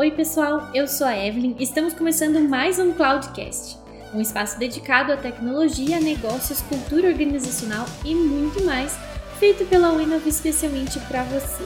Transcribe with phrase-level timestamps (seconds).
[0.00, 3.76] Oi, pessoal, eu sou a Evelyn e estamos começando mais um Cloudcast,
[4.14, 8.96] um espaço dedicado à tecnologia, negócios, cultura organizacional e muito mais,
[9.38, 11.62] feito pela Winov especialmente para você.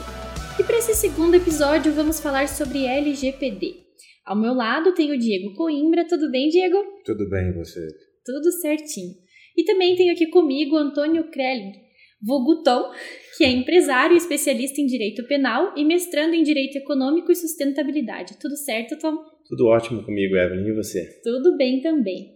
[0.59, 3.73] E para esse segundo episódio vamos falar sobre LGPD.
[4.25, 6.75] Ao meu lado tem o Diego Coimbra, tudo bem, Diego?
[7.05, 7.87] Tudo bem, você?
[8.25, 9.13] Tudo certinho.
[9.55, 11.84] E também tenho aqui comigo Antônio Krelling,
[12.21, 12.91] Voguton,
[13.37, 18.37] que é empresário especialista em direito penal e mestrando em direito econômico e sustentabilidade.
[18.39, 19.17] Tudo certo, Tom?
[19.47, 20.67] Tudo ótimo comigo, Evelyn.
[20.67, 21.21] E você?
[21.23, 22.33] Tudo bem também.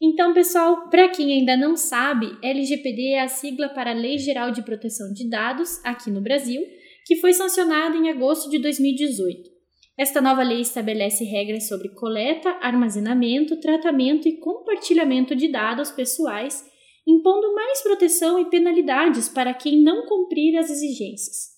[0.00, 4.50] Então, pessoal, para quem ainda não sabe, LGPD é a sigla para a Lei Geral
[4.50, 6.62] de Proteção de Dados aqui no Brasil,
[7.06, 9.56] que foi sancionada em agosto de 2018.
[9.98, 16.62] Esta nova lei estabelece regras sobre coleta, armazenamento, tratamento e compartilhamento de dados pessoais
[17.06, 21.56] impondo mais proteção e penalidades para quem não cumprir as exigências.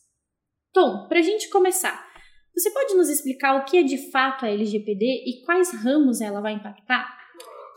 [0.73, 2.07] Tom, para a gente começar,
[2.55, 6.41] você pode nos explicar o que é de fato a LGPD e quais ramos ela
[6.41, 7.17] vai impactar?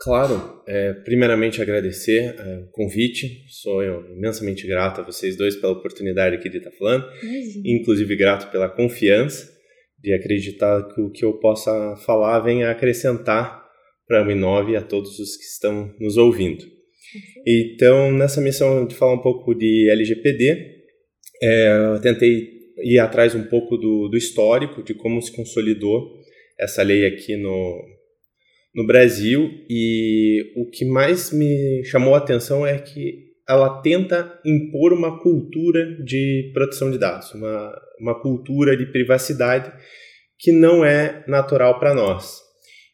[0.00, 5.72] Claro, é, primeiramente agradecer é, o convite, sou eu imensamente grato a vocês dois pela
[5.72, 7.62] oportunidade aqui de estar falando, Imagina.
[7.64, 9.48] inclusive grato pela confiança
[10.00, 13.62] de acreditar que o que eu possa falar venha acrescentar
[14.04, 16.64] para a Uninove e a todos os que estão nos ouvindo.
[17.46, 20.82] Então, nessa missão de falar um pouco de LGPD,
[21.42, 26.20] é, eu tentei ir atrás um pouco do, do histórico, de como se consolidou
[26.58, 27.82] essa lei aqui no,
[28.74, 34.92] no Brasil, e o que mais me chamou a atenção é que ela tenta impor
[34.92, 39.72] uma cultura de proteção de dados, uma, uma cultura de privacidade
[40.38, 42.40] que não é natural para nós.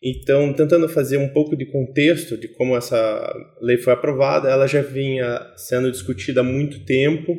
[0.02, 4.80] Então, tentando fazer um pouco de contexto de como essa lei foi aprovada, ela já
[4.80, 7.36] vinha sendo discutida há muito tempo,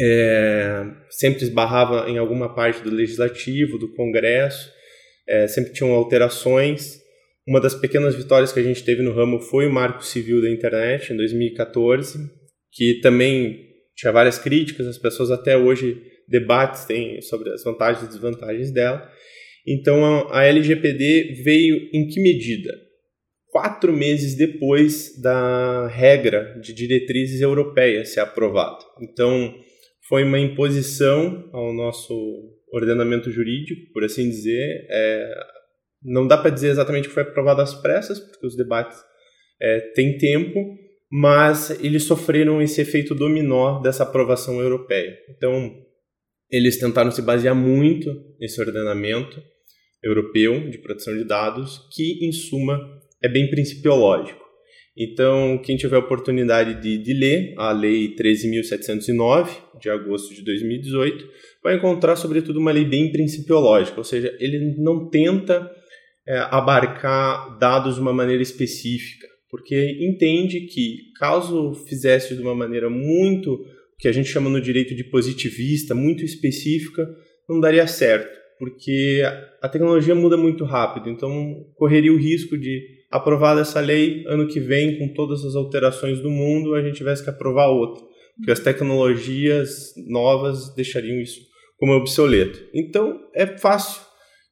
[0.00, 4.72] é, sempre esbarrava em alguma parte do legislativo, do Congresso,
[5.28, 7.00] é, sempre tinham alterações.
[7.46, 10.50] Uma das pequenas vitórias que a gente teve no ramo foi o Marco Civil da
[10.50, 12.18] Internet, em 2014,
[12.72, 18.72] que também tinha várias críticas, as pessoas até hoje debatem sobre as vantagens e desvantagens
[18.72, 19.08] dela.
[19.66, 22.72] Então a LGPD veio em que medida?
[23.50, 28.82] Quatro meses depois da regra de diretrizes europeias ser aprovada.
[29.00, 29.54] Então
[30.08, 32.14] foi uma imposição ao nosso
[32.72, 34.86] ordenamento jurídico, por assim dizer.
[34.90, 35.34] É,
[36.02, 38.98] não dá para dizer exatamente que foi aprovado às pressas, porque os debates
[39.60, 40.58] é, têm tempo,
[41.10, 45.16] mas eles sofreram esse efeito dominó dessa aprovação europeia.
[45.30, 45.72] Então,
[46.50, 49.42] eles tentaram se basear muito nesse ordenamento
[50.02, 52.78] europeu de proteção de dados, que, em suma,
[53.22, 54.42] é bem principiológico.
[54.96, 59.48] Então, quem tiver a oportunidade de, de ler a Lei 13.709,
[59.80, 61.26] de agosto de 2018,
[61.62, 65.70] vai encontrar, sobretudo, uma lei bem principiológica, ou seja, ele não tenta
[66.28, 72.90] é, abarcar dados de uma maneira específica, porque entende que, caso fizesse de uma maneira
[72.90, 73.66] muito, o
[73.98, 77.08] que a gente chama no direito de positivista, muito específica,
[77.48, 79.20] não daria certo porque
[79.60, 82.80] a tecnologia muda muito rápido, então correria o risco de
[83.10, 87.24] aprovar essa lei ano que vem com todas as alterações do mundo, a gente tivesse
[87.24, 88.04] que aprovar outra,
[88.36, 91.40] porque as tecnologias novas deixariam isso
[91.76, 92.60] como obsoleto.
[92.72, 94.00] Então é fácil,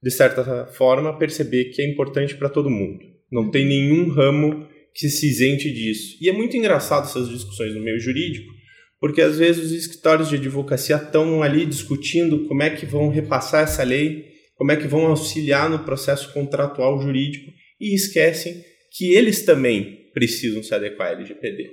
[0.02, 2.98] de certa forma, perceber que é importante para todo mundo.
[3.30, 6.16] Não tem nenhum ramo que se isente disso.
[6.20, 8.52] E é muito engraçado essas discussões no meio jurídico,
[9.00, 13.64] porque às vezes os escritórios de advocacia estão ali discutindo como é que vão repassar
[13.64, 17.50] essa lei, como é que vão auxiliar no processo contratual jurídico
[17.80, 18.62] e esquecem
[18.92, 21.70] que eles também precisam se adequar à LGPD.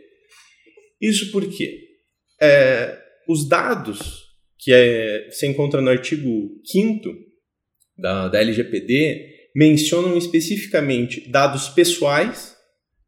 [1.01, 1.81] Isso porque
[2.41, 4.25] é, os dados
[4.57, 7.13] que é, se encontra no artigo 5
[7.97, 12.55] da, da LGPD mencionam especificamente dados pessoais,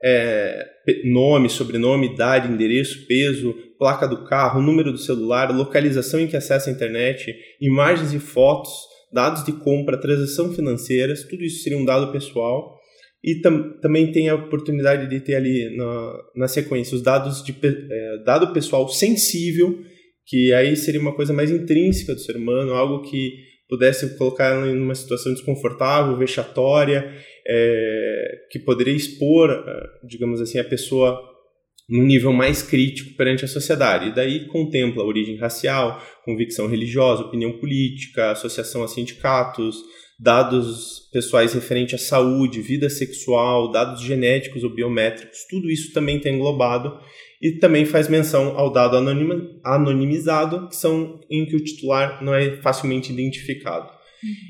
[0.04, 0.66] é,
[1.06, 6.70] nome, sobrenome, idade, endereço, peso, placa do carro, número do celular, localização em que acessa
[6.70, 8.72] a internet, imagens e fotos,
[9.12, 12.78] dados de compra, transação financeiras, tudo isso seria um dado pessoal.
[13.24, 17.54] E tam, também tem a oportunidade de ter ali na, na sequência os dados de
[17.62, 19.80] é, dado pessoal sensível,
[20.26, 24.68] que aí seria uma coisa mais intrínseca do ser humano, algo que pudesse colocar ela
[24.68, 27.16] em uma situação desconfortável, vexatória,
[27.48, 31.22] é, que poderia expor, é, digamos assim, a pessoa
[31.88, 34.10] num nível mais crítico perante a sociedade.
[34.10, 39.78] E daí contempla origem racial, convicção religiosa, opinião política, associação a sindicatos,
[40.20, 46.30] dados pessoais referentes à saúde, vida sexual, dados genéticos ou biométricos, tudo isso também está
[46.30, 47.00] englobado
[47.42, 48.98] e também faz menção ao dado
[49.64, 53.90] anonimizado, que são em que o titular não é facilmente identificado.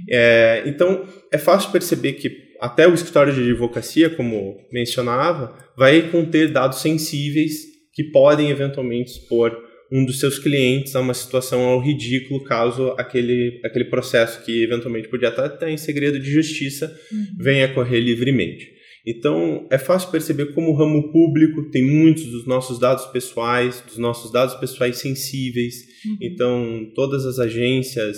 [0.09, 6.51] É, então, é fácil perceber que até o escritório de advocacia, como mencionava, vai conter
[6.51, 9.55] dados sensíveis que podem eventualmente expor
[9.91, 15.07] um dos seus clientes a uma situação ao ridículo caso aquele, aquele processo que eventualmente
[15.07, 17.25] podia estar em segredo de justiça uhum.
[17.39, 18.78] venha a correr livremente.
[19.05, 23.97] Então, é fácil perceber como o ramo público tem muitos dos nossos dados pessoais, dos
[23.97, 25.75] nossos dados pessoais sensíveis.
[26.05, 26.17] Uhum.
[26.21, 28.17] Então, todas as agências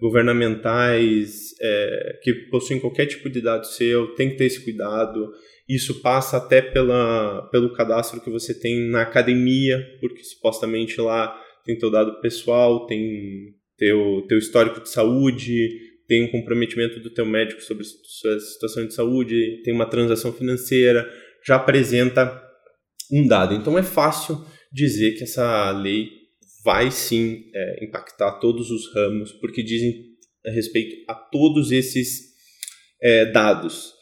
[0.00, 5.28] governamentais é, que possuem qualquer tipo de dado seu têm que ter esse cuidado.
[5.68, 11.76] Isso passa até pela, pelo cadastro que você tem na academia, porque supostamente lá tem
[11.76, 15.68] teu dado pessoal, tem teu, teu histórico de saúde,
[16.08, 21.08] tem um comprometimento do teu médico sobre sua situação de saúde, tem uma transação financeira,
[21.46, 22.42] já apresenta
[23.12, 23.54] um dado.
[23.54, 26.08] Então é fácil dizer que essa lei
[26.64, 30.08] vai sim é, impactar todos os ramos, porque dizem
[30.46, 32.28] a respeito a todos esses
[33.02, 33.92] é, dados.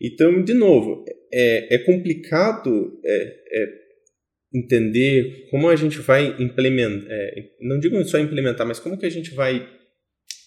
[0.00, 3.66] Então, de novo, é, é complicado é, é,
[4.54, 9.10] entender como a gente vai implementar, é, não digo só implementar, mas como que a
[9.10, 9.77] gente vai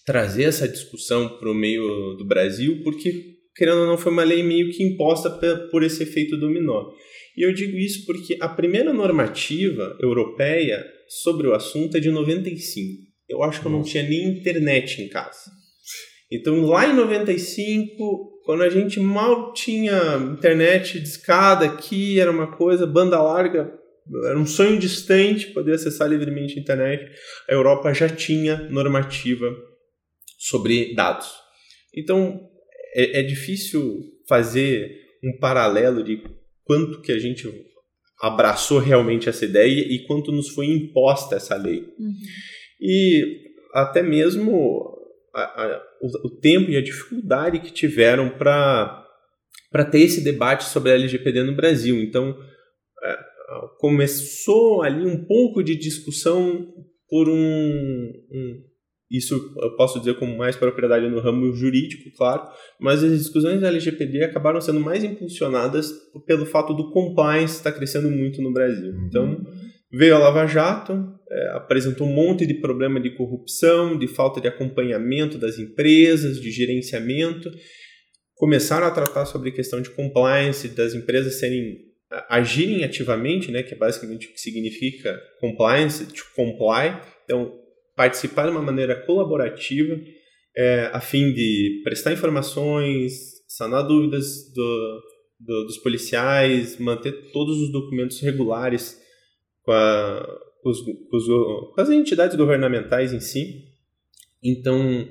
[0.04, 4.42] trazer essa discussão para o meio do Brasil, porque, querendo ou não, foi uma lei
[4.42, 5.30] meio que imposta
[5.70, 6.90] por esse efeito dominó.
[7.36, 13.02] E eu digo isso porque a primeira normativa europeia sobre o assunto é de 95.
[13.28, 15.50] Eu acho que eu não tinha nem internet em casa.
[16.30, 22.56] Então, lá em 95, quando a gente mal tinha internet de escada aqui, era uma
[22.56, 23.72] coisa, banda larga,
[24.24, 27.10] era um sonho distante poder acessar livremente a internet.
[27.48, 29.46] A Europa já tinha normativa
[30.42, 31.28] sobre dados.
[31.94, 32.40] Então,
[32.96, 34.90] é, é difícil fazer
[35.22, 36.20] um paralelo de
[36.64, 37.48] quanto que a gente
[38.20, 41.86] abraçou realmente essa ideia e quanto nos foi imposta essa lei.
[41.96, 42.14] Uhum.
[42.80, 43.40] E
[43.72, 44.96] até mesmo
[45.32, 49.04] a, a, o, o, tempo e a dificuldade que tiveram para
[49.92, 52.02] ter esse debate sobre a LGPD no Brasil.
[52.02, 52.36] Então,
[53.04, 53.18] é,
[53.78, 56.68] começou ali um pouco de discussão
[57.08, 58.71] por um, um
[59.12, 62.48] isso eu posso dizer com mais propriedade no ramo jurídico, claro,
[62.80, 65.92] mas as discussões da LGPD acabaram sendo mais impulsionadas
[66.26, 68.90] pelo fato do compliance estar crescendo muito no Brasil.
[68.90, 69.06] Uhum.
[69.06, 69.46] Então,
[69.92, 70.92] veio a Lava Jato,
[71.30, 76.50] é, apresentou um monte de problema de corrupção, de falta de acompanhamento das empresas, de
[76.50, 77.50] gerenciamento.
[78.34, 81.92] Começaram a tratar sobre a questão de compliance, das empresas serem
[82.28, 87.00] agirem ativamente, né, que é basicamente o que significa compliance, to comply.
[87.24, 87.61] Então,
[87.96, 89.98] participar de uma maneira colaborativa,
[90.56, 95.02] é, a fim de prestar informações, sanar dúvidas do,
[95.40, 99.00] do, dos policiais, manter todos os documentos regulares
[99.62, 103.68] com, a, com, os, com, as entidades governamentais em si.
[104.42, 105.08] Então,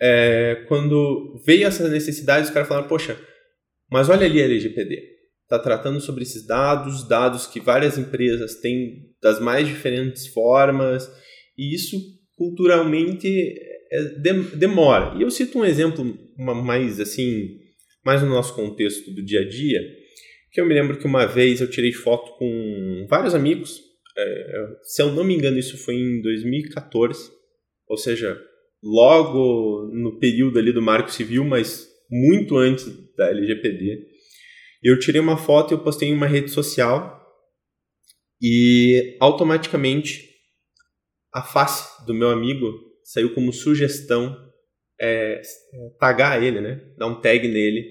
[0.00, 3.18] é, quando veio essa necessidade, os caras falaram: Poxa,
[3.90, 5.14] mas olha ali a LGPD.
[5.42, 11.08] Está tratando sobre esses dados, dados que várias empresas têm das mais diferentes formas,
[11.56, 11.96] e isso
[12.36, 13.28] culturalmente
[13.92, 14.02] é,
[14.56, 15.16] demora.
[15.18, 16.04] E eu cito um exemplo
[16.36, 17.58] mais assim,
[18.04, 19.80] mais no nosso contexto do dia a dia,
[20.50, 23.80] que eu me lembro que uma vez eu tirei foto com vários amigos.
[24.16, 27.30] É, se eu não me engano, isso foi em 2014,
[27.88, 28.40] ou seja,
[28.82, 34.06] logo no período ali do Marco Civil, mas muito antes da LGPD.
[34.82, 37.20] Eu tirei uma foto e eu postei em uma rede social
[38.40, 40.33] e automaticamente
[41.34, 42.72] a face do meu amigo
[43.02, 44.36] saiu como sugestão
[45.00, 45.42] é,
[45.98, 46.80] tagar ele, né?
[46.96, 47.84] Dar um tag nele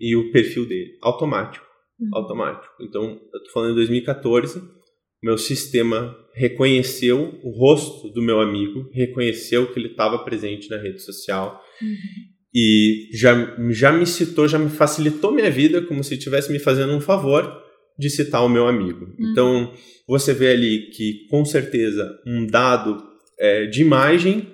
[0.00, 0.96] e o perfil dele.
[1.02, 1.66] Automático.
[2.00, 2.08] Uhum.
[2.14, 2.74] Automático.
[2.80, 4.62] Então, eu tô falando em 2014,
[5.22, 11.02] meu sistema reconheceu o rosto do meu amigo, reconheceu que ele estava presente na rede
[11.02, 11.96] social uhum.
[12.54, 16.94] e já, já me citou, já me facilitou minha vida como se estivesse me fazendo
[16.94, 17.67] um favor
[17.98, 19.06] de citar o meu amigo.
[19.06, 19.30] Uhum.
[19.32, 19.74] Então,
[20.06, 23.02] você vê ali que, com certeza, um dado
[23.38, 24.46] é, de imagem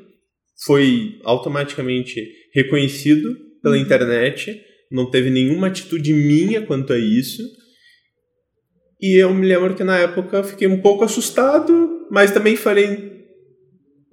[0.64, 3.82] foi automaticamente reconhecido pela uhum.
[3.82, 4.60] internet,
[4.90, 7.42] não teve nenhuma atitude minha quanto a isso.
[9.00, 13.24] E eu me lembro que na época eu fiquei um pouco assustado, mas também falei: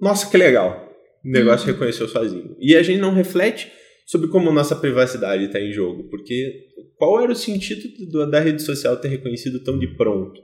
[0.00, 0.90] nossa, que legal.
[1.24, 1.72] O negócio uhum.
[1.72, 2.56] reconheceu sozinho.
[2.60, 3.70] E a gente não reflete
[4.06, 6.71] sobre como nossa privacidade está em jogo, porque
[7.02, 7.82] qual era o sentido
[8.12, 10.38] do, da rede social ter reconhecido tão de pronto?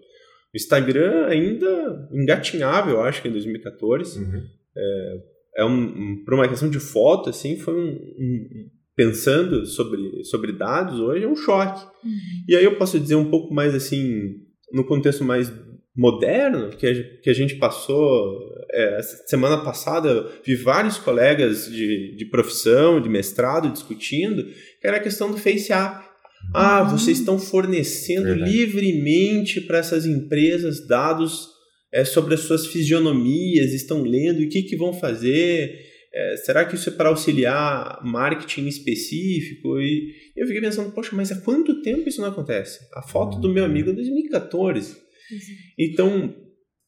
[0.52, 4.18] O Instagram ainda engatinhava, eu acho que em 2014.
[4.18, 4.42] Uhum.
[4.76, 5.18] É,
[5.58, 10.50] é um, um, por uma questão de foto, assim, foi um, um, pensando sobre, sobre
[10.50, 11.80] dados hoje é um choque.
[12.04, 12.10] Uhum.
[12.48, 14.34] E aí eu posso dizer um pouco mais assim,
[14.72, 15.52] no contexto mais
[15.96, 18.48] moderno que a, que a gente passou.
[18.72, 24.44] É, semana passada, vi vários colegas de, de profissão, de mestrado, discutindo,
[24.80, 26.07] que era a questão do Face App.
[26.54, 26.96] Ah, uhum.
[26.96, 28.50] vocês estão fornecendo Verdade.
[28.50, 31.48] livremente para essas empresas dados
[31.92, 35.78] é, sobre as suas fisionomias, estão lendo, e o que, que vão fazer?
[36.12, 39.78] É, será que isso é para auxiliar marketing específico?
[39.78, 42.78] E eu fiquei pensando, poxa, mas há quanto tempo isso não acontece?
[42.94, 43.70] A foto do meu uhum.
[43.70, 44.92] amigo é 2014.
[44.92, 45.38] Uhum.
[45.78, 46.34] Então,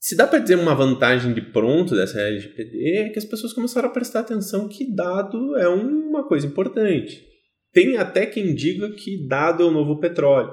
[0.01, 3.89] se dá para dizer uma vantagem de pronto dessa LGPD, é que as pessoas começaram
[3.89, 7.30] a prestar atenção que dado é uma coisa importante.
[7.73, 10.51] Tem até quem diga que dado é o novo petróleo.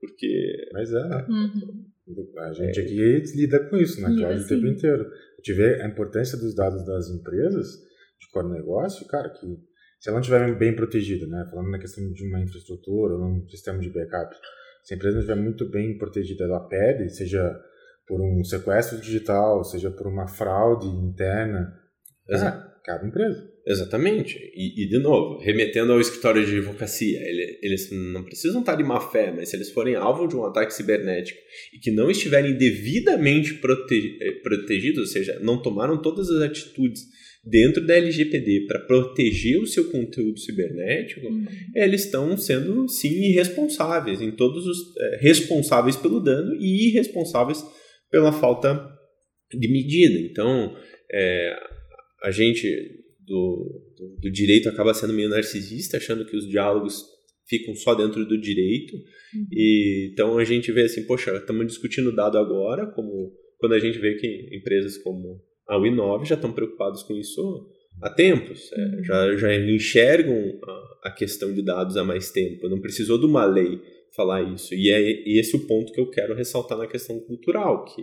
[0.00, 0.68] Porque.
[0.72, 1.26] Mas é, né?
[1.28, 1.92] Uhum.
[2.38, 2.82] A gente é.
[2.82, 4.14] aqui lida com isso, né?
[4.18, 5.02] Claro, o tempo inteiro.
[5.02, 7.66] A gente vê a importância dos dados das empresas
[8.20, 9.46] de core negócio, cara, que
[10.00, 11.46] se ela não estiver bem protegida, né?
[11.50, 14.34] Falando na questão de uma infraestrutura ou um sistema de backup,
[14.82, 17.40] se a empresa não estiver muito bem protegida, ela perde, seja
[18.06, 21.72] por um sequestro digital, seja por uma fraude interna,
[22.28, 22.58] Exato.
[22.58, 23.51] Ah, cada empresa.
[23.66, 24.36] Exatamente.
[24.54, 28.82] E, e, de novo, remetendo ao escritório de advocacia, ele, eles não precisam estar de
[28.82, 31.38] má fé, mas se eles forem alvo de um ataque cibernético
[31.72, 37.02] e que não estiverem devidamente prote eh, protegidos, ou seja, não tomaram todas as atitudes
[37.44, 41.44] dentro da LGPD para proteger o seu conteúdo cibernético, uhum.
[41.74, 47.64] eles estão sendo, sim, irresponsáveis, em todos os é, responsáveis pelo dano e irresponsáveis
[48.10, 48.88] pela falta
[49.52, 50.18] de medida.
[50.18, 50.76] Então,
[51.12, 51.56] é,
[52.22, 57.04] a gente do, do, do, direito acaba sendo meio narcisista, achando que os diálogos
[57.48, 58.94] ficam só dentro do direito.
[58.96, 59.46] Uhum.
[59.52, 63.98] E, então a gente vê assim, poxa, estamos discutindo dado agora, como quando a gente
[63.98, 69.04] vê que empresas como a Winove já estão preocupados com isso há tempos, é, uhum.
[69.04, 73.44] já, já enxergam a, a, questão de dados há mais tempo, não precisou de uma
[73.44, 73.80] lei
[74.16, 74.74] falar isso.
[74.74, 78.02] E é esse o ponto que eu quero ressaltar na questão cultural, que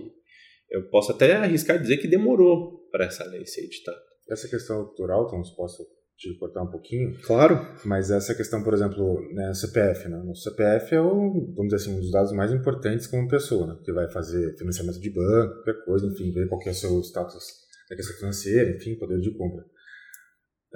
[0.71, 4.08] eu posso até arriscar dizer que demorou para essa lei ser editada.
[4.29, 5.83] Essa questão cultural, então, se posso
[6.19, 7.17] te cortar um pouquinho.
[7.21, 7.65] Claro.
[7.85, 10.21] Mas essa questão, por exemplo, né, CPF, né?
[10.27, 13.79] O CPF é o, vamos dizer assim, um dos dados mais importantes como pessoa, né?
[13.83, 17.45] Que vai fazer financiamento de banco, qualquer coisa, enfim, ver qual é o seu status
[17.89, 19.63] da questão financeira, enfim, poder de compra.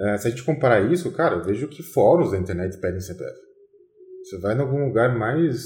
[0.00, 3.38] É, se a gente comparar isso, cara, eu vejo que fóruns da internet pedem CPF.
[4.24, 5.62] Você vai em algum lugar mais,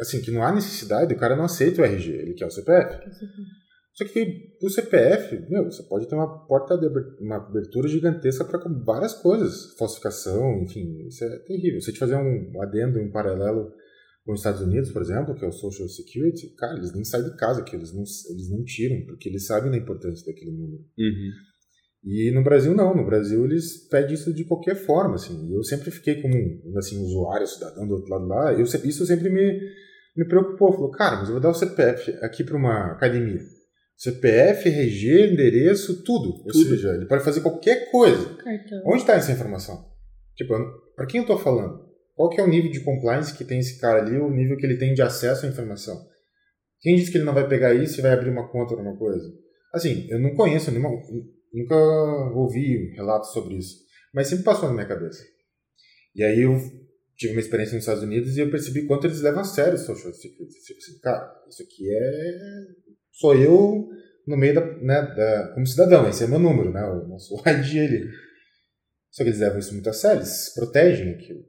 [0.00, 2.98] assim, que não há necessidade, o cara não aceita o RG, ele quer o CPF.
[3.94, 6.88] Só que o CPF, meu, você pode ter uma porta de
[7.20, 11.80] uma abertura gigantesca para várias coisas, falsificação, enfim, isso é terrível.
[11.80, 13.70] Se a gente fazer um adendo, um paralelo
[14.24, 17.24] com os Estados Unidos, por exemplo, que é o Social Security, cara, eles nem saem
[17.24, 20.84] de casa aqui, eles não, eles não tiram, porque eles sabem da importância daquele número.
[20.98, 21.30] Uhum.
[22.04, 25.52] E no Brasil não, no Brasil eles pedem isso de qualquer forma, assim.
[25.52, 26.34] Eu sempre fiquei como
[26.78, 29.60] assim usuário, cidadão do outro lado lá, eu, isso sempre me
[30.16, 33.40] me preocupou, falou, cara, mas eu vou dar o CPF aqui para uma academia.
[34.02, 36.42] CPF, RG, endereço, tudo.
[36.44, 38.34] Ou seja, ele pode fazer qualquer coisa.
[38.34, 38.82] Cartão.
[38.84, 39.92] Onde está essa informação?
[40.34, 40.54] Tipo,
[40.96, 41.88] para quem eu estou falando?
[42.16, 44.66] Qual que é o nível de compliance que tem esse cara ali, o nível que
[44.66, 46.04] ele tem de acesso à informação?
[46.80, 48.98] Quem diz que ele não vai pegar isso e vai abrir uma conta ou alguma
[48.98, 49.24] coisa?
[49.72, 50.90] Assim, eu não conheço nenhuma,
[51.52, 51.76] nunca
[52.34, 53.76] ouvi relatos sobre isso,
[54.12, 55.22] mas sempre passou na minha cabeça.
[56.12, 56.56] E aí eu
[57.16, 59.78] tive uma experiência nos Estados Unidos e eu percebi quanto eles levam a sério o
[59.78, 60.60] social security.
[60.66, 62.81] Tipo assim, cara, isso aqui é
[63.12, 63.88] sou eu
[64.26, 67.78] no meio da, né, da, como cidadão, esse é meu número, né, o nosso ID
[67.78, 68.10] ali.
[69.10, 71.40] Só que eles levam isso muito a sério, eles protegem aquilo.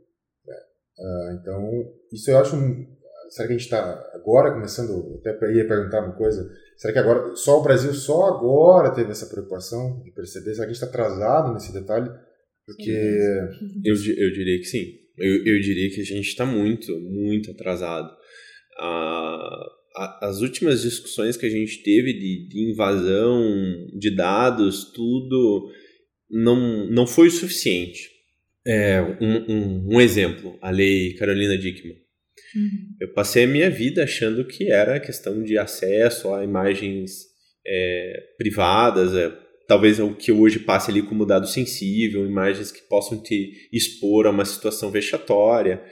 [0.45, 0.55] Né?
[0.99, 2.55] Uh, então, isso eu acho.
[2.55, 2.85] Um,
[3.29, 5.19] será que a gente está agora começando?
[5.19, 6.45] Até ia perguntar uma coisa.
[6.77, 10.53] Será que agora, só o Brasil só agora teve essa preocupação de perceber?
[10.53, 12.09] Será que a gente está atrasado nesse detalhe?
[12.65, 12.91] Porque.
[13.85, 14.85] Eu, eu diria que sim.
[15.17, 18.09] Eu, eu diria que a gente está muito, muito atrasado.
[18.79, 25.71] Ah, as últimas discussões que a gente teve de, de invasão de dados, tudo,
[26.29, 28.09] não, não foi o suficiente.
[28.65, 31.97] É, um, um, um exemplo, a lei Carolina Dickman.
[32.55, 32.95] Uhum.
[33.01, 37.25] Eu passei a minha vida achando que era questão de acesso a imagens
[37.65, 39.31] é, privadas, é,
[39.67, 44.31] talvez o que hoje passe ali como dado sensível, imagens que possam te expor a
[44.31, 45.83] uma situação vexatória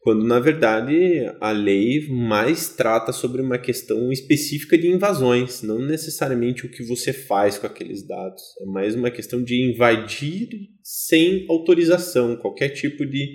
[0.00, 6.64] quando na verdade a lei mais trata sobre uma questão específica de invasões, não necessariamente
[6.64, 8.42] o que você faz com aqueles dados.
[8.62, 10.48] É mais uma questão de invadir
[10.82, 13.34] sem autorização, qualquer tipo de,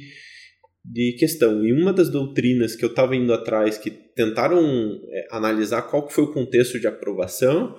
[0.84, 1.64] de questão.
[1.64, 4.60] E uma das doutrinas que eu estava indo atrás, que tentaram
[5.12, 7.76] é, analisar qual foi o contexto de aprovação,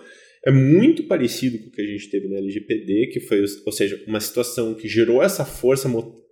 [0.47, 4.01] é muito parecido com o que a gente teve na LGPD, que foi, ou seja,
[4.07, 5.89] uma situação que gerou essa força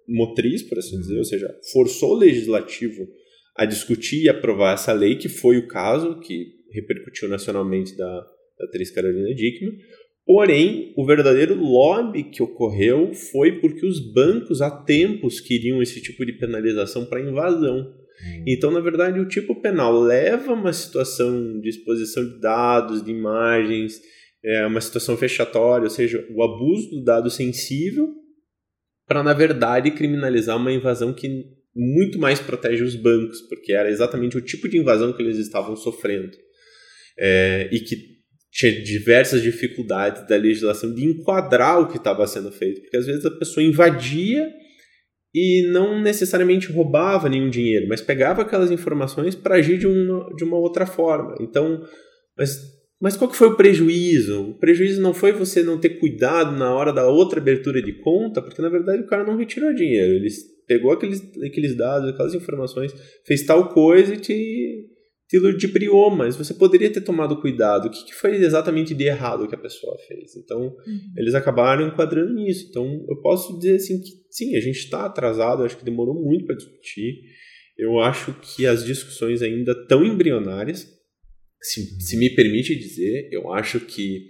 [0.09, 3.07] motriz, por assim dizer, ou seja, forçou o legislativo
[3.57, 8.21] a discutir e aprovar essa lei, que foi o caso, que repercutiu nacionalmente da,
[8.59, 9.77] da atriz Carolina Dickman.
[10.27, 16.25] Porém, o verdadeiro lobby que ocorreu foi porque os bancos há tempos queriam esse tipo
[16.25, 17.79] de penalização para invasão.
[17.79, 18.45] Hum.
[18.47, 24.01] Então, na verdade, o tipo penal leva uma situação de exposição de dados, de imagens,
[24.43, 28.09] é uma situação fechatória, ou seja, o abuso do dado sensível,
[29.07, 31.45] para, na verdade, criminalizar uma invasão que
[31.75, 35.77] muito mais protege os bancos, porque era exatamente o tipo de invasão que eles estavam
[35.77, 36.37] sofrendo.
[37.19, 38.15] É, e que
[38.51, 43.25] tinha diversas dificuldades da legislação de enquadrar o que estava sendo feito, porque às vezes
[43.25, 44.49] a pessoa invadia
[45.35, 50.45] e não necessariamente roubava nenhum dinheiro, mas pegava aquelas informações para agir de uma, de
[50.45, 51.35] uma outra forma.
[51.41, 51.85] Então,
[52.39, 52.57] mas,
[53.01, 54.51] mas qual que foi o prejuízo?
[54.51, 58.41] O prejuízo não foi você não ter cuidado na hora da outra abertura de conta,
[58.41, 60.29] porque na verdade o cara não retirou dinheiro, ele
[60.67, 62.93] pegou aqueles, aqueles dados, aquelas informações,
[63.27, 64.95] fez tal coisa e te
[65.29, 67.87] te ludibriou, mas você poderia ter tomado cuidado.
[67.87, 70.37] O que, que foi exatamente de errado que a pessoa fez?
[70.37, 71.01] Então, uhum.
[71.17, 72.67] eles acabaram enquadrando nisso.
[72.69, 76.45] Então, eu posso dizer assim que sim, a gente está atrasado, acho que demorou muito
[76.45, 77.23] para discutir.
[77.77, 80.87] Eu acho que as discussões ainda estão embrionárias.
[81.65, 84.29] Se, se me permite dizer, eu acho que.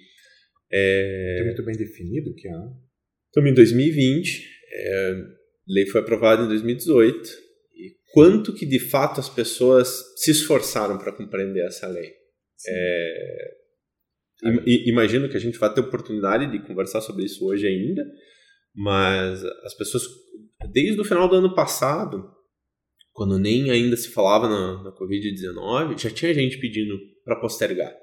[0.73, 1.35] É...
[1.38, 2.53] Tem muito bem definido que é.
[3.26, 5.14] Estamos em 2020, é, a
[5.67, 7.45] lei foi aprovada em 2018
[8.14, 12.12] quanto que de fato as pessoas se esforçaram para compreender essa lei.
[12.69, 13.50] É,
[14.87, 18.05] imagino que a gente vai ter oportunidade de conversar sobre isso hoje ainda,
[18.73, 20.05] mas as pessoas,
[20.73, 22.25] desde o final do ano passado,
[23.14, 27.94] quando nem ainda se falava na, na Covid-19, já tinha gente pedindo para postergar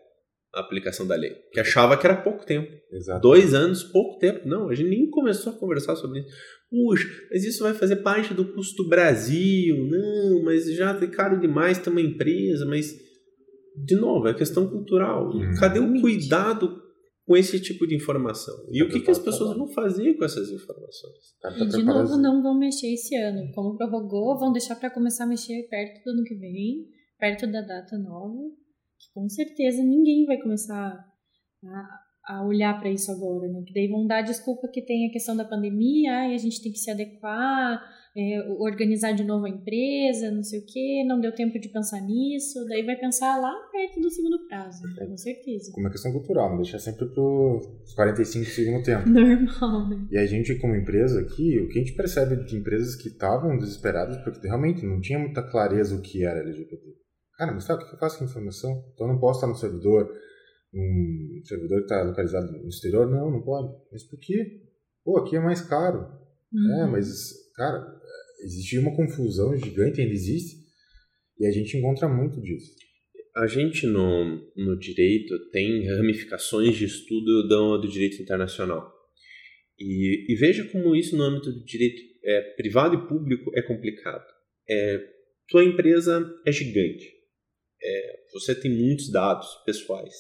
[0.54, 2.72] a aplicação da lei, que achava que era pouco tempo.
[2.92, 3.22] Exato.
[3.22, 4.48] Dois anos, pouco tempo.
[4.48, 6.30] Não, a gente nem começou a conversar sobre isso.
[6.70, 9.78] Puxa, mas isso vai fazer parte do custo do Brasil.
[9.90, 12.66] Não, mas já é caro demais ter uma empresa.
[12.66, 12.94] Mas,
[13.86, 15.30] de novo, é questão cultural.
[15.30, 15.54] Hum.
[15.60, 16.82] Cadê o cuidado
[17.26, 18.56] com esse tipo de informação?
[18.72, 21.36] E o que, que as pessoas vão fazer com essas informações?
[21.58, 23.52] E, de novo, não vão mexer esse ano.
[23.54, 26.88] Como prorrogou, vão deixar para começar a mexer perto do ano que vem,
[27.20, 28.62] perto da data nova
[29.14, 31.06] com certeza ninguém vai começar
[31.66, 33.64] a, a olhar para isso agora, né?
[33.66, 36.72] Que daí vão dar desculpa que tem a questão da pandemia, e a gente tem
[36.72, 37.82] que se adequar,
[38.16, 42.02] é, organizar de novo a empresa, não sei o quê, não deu tempo de pensar
[42.02, 45.06] nisso, daí vai pensar lá perto do segundo prazo, é.
[45.06, 45.72] com certeza.
[45.72, 49.08] Como uma questão cultural, não deixar sempre para os 45 do segundo tempo.
[49.10, 50.08] Normal, né?
[50.12, 53.58] E a gente, como empresa aqui, o que a gente percebe de empresas que estavam
[53.58, 56.82] desesperadas porque realmente não tinha muita clareza o que era LGBT.
[57.38, 58.72] Cara, mas sabe o que eu faço com a informação?
[58.94, 60.12] Então eu não posso estar no servidor,
[60.74, 63.10] um servidor que está localizado no exterior?
[63.10, 63.74] Não, não pode.
[63.92, 64.62] Mas por quê?
[65.04, 66.22] Pô, aqui é mais caro.
[66.54, 66.82] Uhum.
[66.82, 68.01] É, mas, cara,
[68.44, 70.58] existe uma confusão gigante, ainda existe,
[71.40, 72.76] e a gente encontra muito disso.
[73.36, 78.92] A gente no, no direito tem ramificações de estudo do, do direito internacional.
[79.80, 84.26] E, e, veja como isso no âmbito do direito é, privado e público é complicado.
[84.70, 85.02] É,
[85.48, 87.22] tua empresa é gigante
[87.84, 90.14] é, você tem muitos dados pessoais,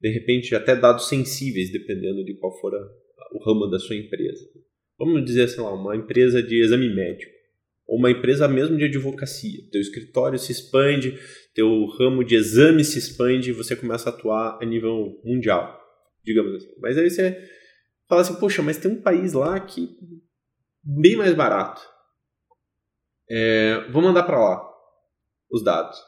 [0.00, 2.90] de repente até dados sensíveis, dependendo de qual for a,
[3.32, 4.44] o ramo da sua empresa.
[4.98, 7.32] Vamos dizer, sei lá, uma empresa de exame médico,
[7.88, 9.60] uma empresa mesmo de advocacia.
[9.70, 11.18] Teu escritório se expande,
[11.54, 15.80] teu ramo de exame se expande e você começa a atuar a nível mundial,
[16.24, 16.72] digamos assim.
[16.80, 17.38] Mas aí você
[18.08, 19.88] fala assim, poxa, mas tem um país lá que
[20.82, 21.82] bem mais barato.
[23.30, 24.68] É, vou mandar para lá
[25.50, 25.98] os dados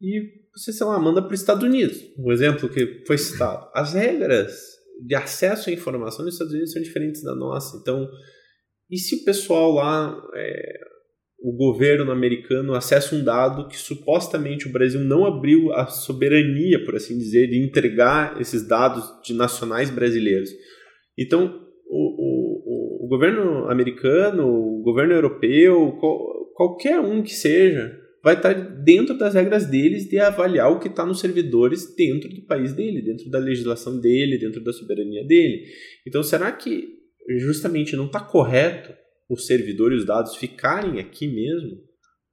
[0.00, 1.98] e você, sei lá, manda para os Estados Unidos.
[2.18, 3.68] Um exemplo que foi citado.
[3.74, 4.54] As regras
[5.06, 7.76] de acesso à informação nos Estados Unidos são diferentes da nossa.
[7.76, 8.08] Então,
[8.90, 10.80] e se o pessoal lá, é,
[11.40, 16.96] o governo americano, acessa um dado que supostamente o Brasil não abriu a soberania, por
[16.96, 20.50] assim dizer, de entregar esses dados de nacionais brasileiros?
[21.18, 28.34] Então, o, o, o governo americano, o governo europeu, qual, qualquer um que seja, vai
[28.34, 32.72] estar dentro das regras deles de avaliar o que está nos servidores dentro do país
[32.72, 35.64] dele, dentro da legislação dele, dentro da soberania dele.
[36.04, 36.96] Então, será que
[37.38, 38.94] justamente não está correto
[39.28, 41.78] os servidores e os dados ficarem aqui mesmo?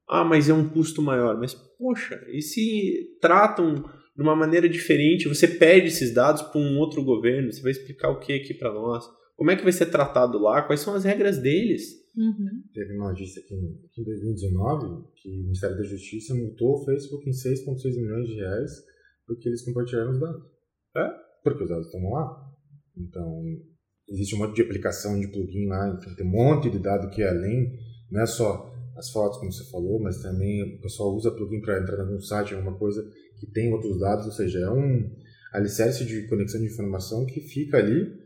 [0.08, 1.40] Ah, mas é um custo maior.
[1.40, 3.76] Mas, poxa, e se tratam
[4.16, 5.28] de uma maneira diferente?
[5.28, 8.74] Você pede esses dados para um outro governo, você vai explicar o que aqui para
[8.74, 9.06] nós?
[9.36, 10.62] Como é que vai ser tratado lá?
[10.62, 12.04] Quais são as regras deles?
[12.16, 12.62] Uhum.
[12.72, 17.28] Teve uma notícia aqui, aqui em 2019 que o Ministério da Justiça multou o Facebook
[17.28, 18.72] em 6,6 milhões de reais
[19.26, 20.44] porque eles compartilharam os dados.
[20.96, 21.10] É?
[21.44, 22.54] Porque os dados estão lá.
[22.98, 23.44] Então,
[24.10, 27.22] existe um monte de aplicação de plugin lá, então tem um monte de dado que
[27.22, 27.78] é além,
[28.12, 31.82] não é só as fotos, como você falou, mas também o pessoal usa plugin para
[31.82, 33.04] entrar em algum site, alguma coisa
[33.40, 35.10] que tem outros dados, ou seja, é um
[35.52, 38.22] alicerce de conexão de informação que fica ali.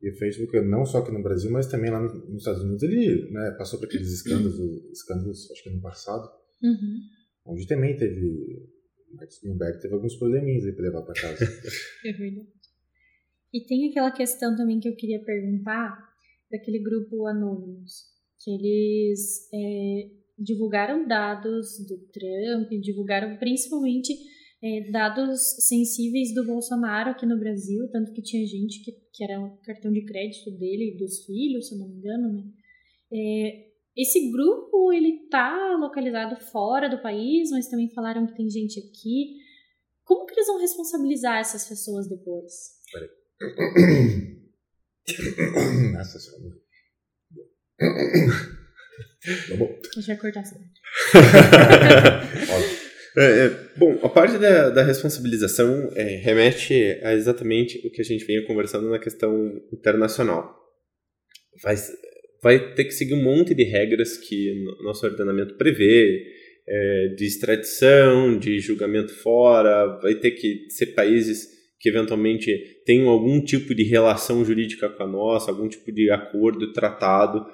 [0.00, 3.30] E o Facebook, não só aqui no Brasil, mas também lá nos Estados Unidos, ele
[3.32, 4.56] né, passou por aqueles escândalos,
[4.92, 6.28] escândalos, acho que ano passado,
[6.62, 6.98] Uhum.
[7.46, 8.24] onde também teve.
[9.10, 11.44] O Mark Zuckerberg teve alguns probleminhas aí para levar para casa.
[12.04, 12.48] É verdade.
[13.52, 15.96] E tem aquela questão também que eu queria perguntar
[16.50, 18.04] daquele grupo Anonymous,
[18.42, 24.12] que eles é, divulgaram dados do Trump, divulgaram principalmente
[24.62, 29.40] é, dados sensíveis do Bolsonaro aqui no Brasil, tanto que tinha gente que, que era
[29.40, 32.44] o cartão de crédito dele e dos filhos, se não me engano, né?
[33.12, 38.78] É, esse grupo, ele tá localizado fora do país, mas também falaram que tem gente
[38.78, 39.38] aqui.
[40.04, 42.52] Como que eles vão responsabilizar essas pessoas depois?
[45.92, 46.56] Nossa senhora.
[49.48, 49.80] Tá bom.
[49.94, 50.44] Deixa eu cortar.
[53.16, 58.04] É, é, bom, a parte da, da responsabilização é, remete a exatamente o que a
[58.04, 60.56] gente vinha conversando na questão internacional.
[61.60, 61.74] Vai,
[62.40, 66.22] vai ter que seguir um monte de regras que no nosso ordenamento prevê,
[66.68, 72.52] é, de extradição, de julgamento fora, vai ter que ser países que eventualmente
[72.84, 77.44] tenham algum tipo de relação jurídica com a nossa, algum tipo de acordo, tratado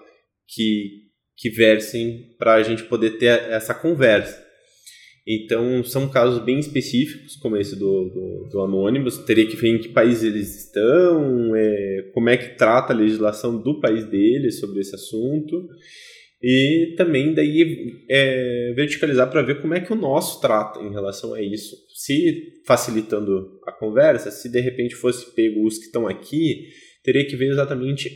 [0.49, 1.03] que,
[1.37, 4.43] que versem para a gente poder ter essa conversa.
[5.27, 9.25] Então, são casos bem específicos, como esse do, do, do.
[9.25, 13.61] Teria que ver em que país eles estão, é, como é que trata a legislação
[13.63, 15.67] do país deles sobre esse assunto.
[16.47, 21.33] E também daí é, verticalizar para ver como é que o nosso trata em relação
[21.33, 21.75] a isso.
[21.95, 26.69] Se facilitando a conversa, se de repente fosse pego os que estão aqui,
[27.03, 28.11] teria que ver exatamente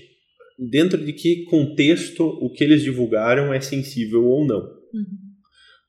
[0.58, 4.60] dentro de que contexto o que eles divulgaram é sensível ou não.
[4.60, 5.18] Uhum.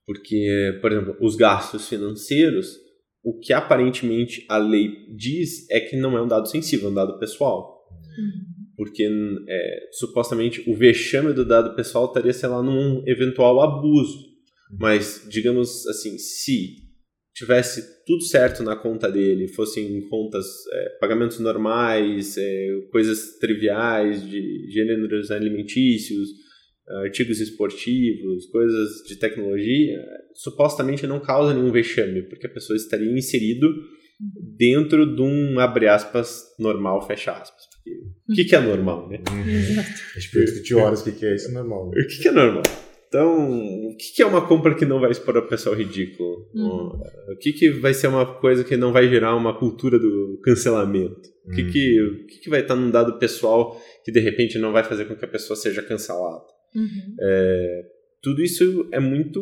[0.06, 2.78] Porque, por exemplo, os gastos financeiros,
[3.22, 6.96] o que aparentemente a lei diz é que não é um dado sensível, é um
[6.96, 7.86] dado pessoal.
[8.18, 8.49] Uhum.
[8.80, 9.06] Porque
[9.50, 14.18] é, supostamente o vexame do dado pessoal estaria, sei lá, num eventual abuso.
[14.80, 16.76] Mas, digamos assim, se
[17.36, 24.72] tivesse tudo certo na conta dele, fossem contas, é, pagamentos normais, é, coisas triviais de
[24.72, 26.30] gêneros alimentícios,
[27.04, 30.02] artigos esportivos, coisas de tecnologia,
[30.36, 33.68] supostamente não causa nenhum vexame, porque a pessoa estaria inserido
[34.58, 37.69] dentro de um, abre aspas, normal, fecha aspas.
[38.30, 39.20] O que, que é normal, né?
[40.16, 41.52] Respeito de horas, o que, que é isso?
[41.52, 41.90] Normal.
[41.90, 42.64] O que, que é normal?
[43.08, 46.48] Então, o que, que é uma compra que não vai expor a pessoa ao ridículo?
[46.54, 46.90] Uhum.
[47.34, 51.28] O que, que vai ser uma coisa que não vai gerar uma cultura do cancelamento?
[51.48, 51.72] O que, Uhum.
[51.72, 55.06] que, o que, que vai estar num dado pessoal que de repente não vai fazer
[55.06, 56.44] com que a pessoa seja cancelada?
[56.76, 57.16] Uhum.
[58.22, 59.42] tudo isso é muito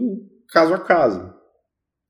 [0.50, 1.30] caso a caso.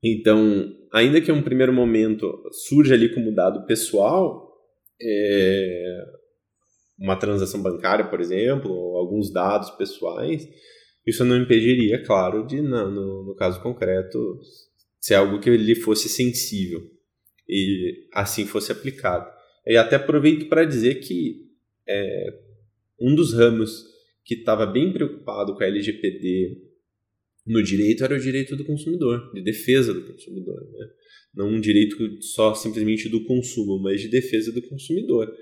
[0.04, 2.32] Então, ainda que em um primeiro momento
[2.67, 4.47] surja ali como dado pessoal,
[5.02, 6.04] é,
[6.97, 10.47] uma transação bancária, por exemplo, ou alguns dados pessoais,
[11.05, 14.39] isso não impediria, claro, de, no, no caso concreto,
[14.99, 16.81] ser algo que lhe fosse sensível
[17.47, 19.29] e assim fosse aplicado.
[19.65, 21.45] E até aproveito para dizer que
[21.88, 22.25] é,
[22.99, 23.86] um dos ramos
[24.25, 26.67] que estava bem preocupado com a LGPD
[27.45, 30.60] no direito era o direito do consumidor, de defesa do consumidor.
[30.62, 30.88] Né?
[31.33, 35.33] Não um direito só simplesmente do consumo, mas de defesa do consumidor.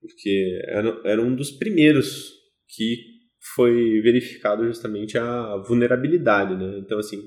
[0.00, 2.32] Porque era, era um dos primeiros
[2.68, 2.96] que
[3.54, 6.56] foi verificado justamente a vulnerabilidade.
[6.56, 6.78] Né?
[6.78, 7.26] Então, assim,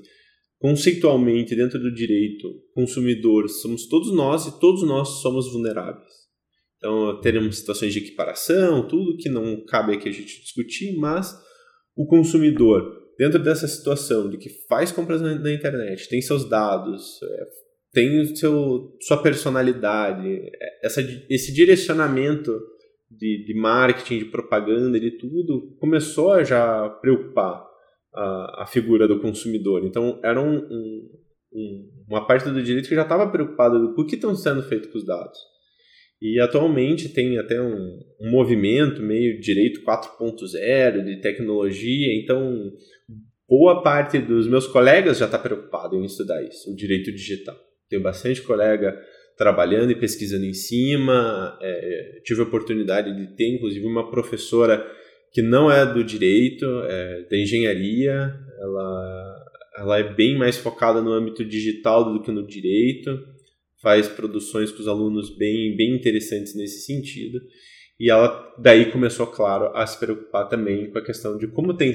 [0.58, 6.20] conceitualmente, dentro do direito consumidor, somos todos nós e todos nós somos vulneráveis.
[6.76, 11.30] Então, teremos situações de equiparação, tudo que não cabe aqui a gente discutir, mas
[11.94, 12.82] o consumidor,
[13.18, 17.46] dentro dessa situação de que faz compras na, internet, tem seus dados, é,
[17.92, 22.52] tem o seu, sua personalidade, é, essa, esse direcionamento
[23.10, 27.66] de, de marketing, de propaganda, de tudo, começou a já preocupar
[28.14, 29.84] a, a figura do consumidor.
[29.84, 31.08] Então, era um, um,
[31.52, 34.88] um, uma parte do direito que já estava preocupada com o que estão sendo feito
[34.90, 35.38] com os dados.
[36.22, 42.70] E atualmente tem até um, um movimento meio direito 4.0 de tecnologia, então
[43.48, 47.56] boa parte dos meus colegas já está preocupado em estudar isso, o direito digital.
[47.90, 48.98] Tenho bastante colega
[49.36, 54.86] trabalhando e pesquisando em cima, é, tive a oportunidade de ter inclusive uma professora
[55.32, 59.44] que não é do direito, é da engenharia, ela,
[59.78, 63.18] ela é bem mais focada no âmbito digital do que no direito,
[63.80, 67.40] faz produções com os alunos bem, bem interessantes nesse sentido.
[67.98, 71.92] E ela daí começou, claro, a se preocupar também com a questão de como tem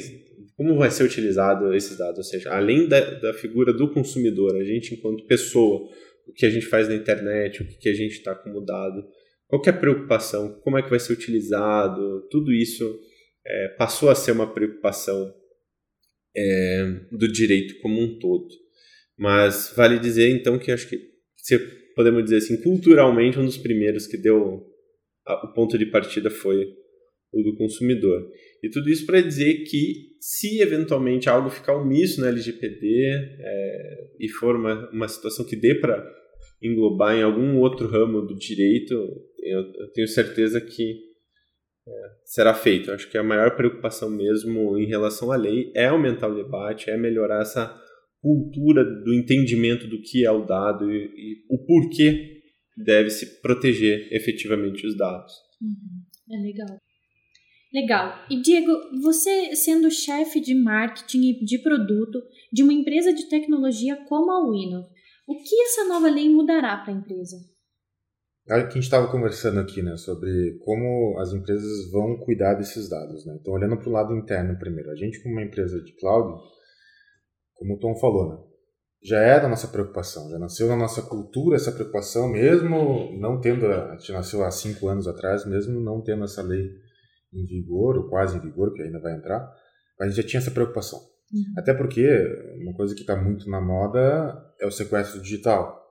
[0.56, 2.18] como vai ser utilizado esses dados?
[2.18, 5.90] Ou seja, além da, da figura do consumidor, a gente enquanto pessoa,
[6.28, 9.06] o que a gente faz na internet, o que a gente está como dado,
[9.48, 13.00] qual é a preocupação, como é que vai ser utilizado, tudo isso
[13.46, 15.34] é, passou a ser uma preocupação
[16.36, 18.48] é, do direito como um todo.
[19.18, 21.00] Mas vale dizer então que acho que
[21.38, 21.58] se
[21.96, 24.66] podemos dizer assim, culturalmente um dos primeiros que deu
[25.26, 26.66] a, o ponto de partida foi
[27.32, 28.30] o do consumidor.
[28.66, 34.28] E tudo isso para dizer que se eventualmente algo ficar omisso na LGPD é, e
[34.28, 36.04] for uma, uma situação que dê para
[36.62, 38.94] englobar em algum outro ramo do direito,
[39.44, 41.00] eu, eu tenho certeza que
[41.88, 41.92] é,
[42.24, 42.92] será feito.
[42.92, 46.98] Acho que a maior preocupação mesmo em relação à lei é aumentar o debate, é
[46.98, 47.80] melhorar essa
[48.20, 52.42] cultura do entendimento do que é o dado e, e o porquê
[52.76, 55.34] deve se proteger efetivamente os dados.
[55.62, 56.36] Uhum.
[56.36, 56.80] É legal.
[57.76, 58.14] Legal.
[58.30, 63.98] E Diego, você sendo chefe de marketing e de produto de uma empresa de tecnologia
[64.08, 64.88] como a Wino,
[65.28, 67.36] o que essa nova lei mudará para a empresa?
[68.50, 73.36] A gente estava conversando aqui, né, sobre como as empresas vão cuidar desses dados, né?
[73.42, 76.42] Então, olhando para o lado interno primeiro, a gente como uma empresa de cloud,
[77.56, 78.38] como o Tom falou, né,
[79.04, 83.66] já é da nossa preocupação, já nasceu na nossa cultura essa preocupação, mesmo não tendo,
[83.66, 86.85] a gente nasceu há cinco anos atrás, mesmo não tendo essa lei
[87.36, 89.40] em vigor, ou quase em vigor, que ainda vai entrar,
[90.00, 91.00] mas a gente já tinha essa preocupação.
[91.00, 91.54] Uhum.
[91.58, 92.08] Até porque
[92.62, 95.84] uma coisa que está muito na moda é o sequestro digital.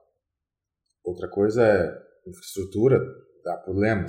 [1.04, 2.98] Outra coisa é infraestrutura
[3.44, 4.06] dá problema,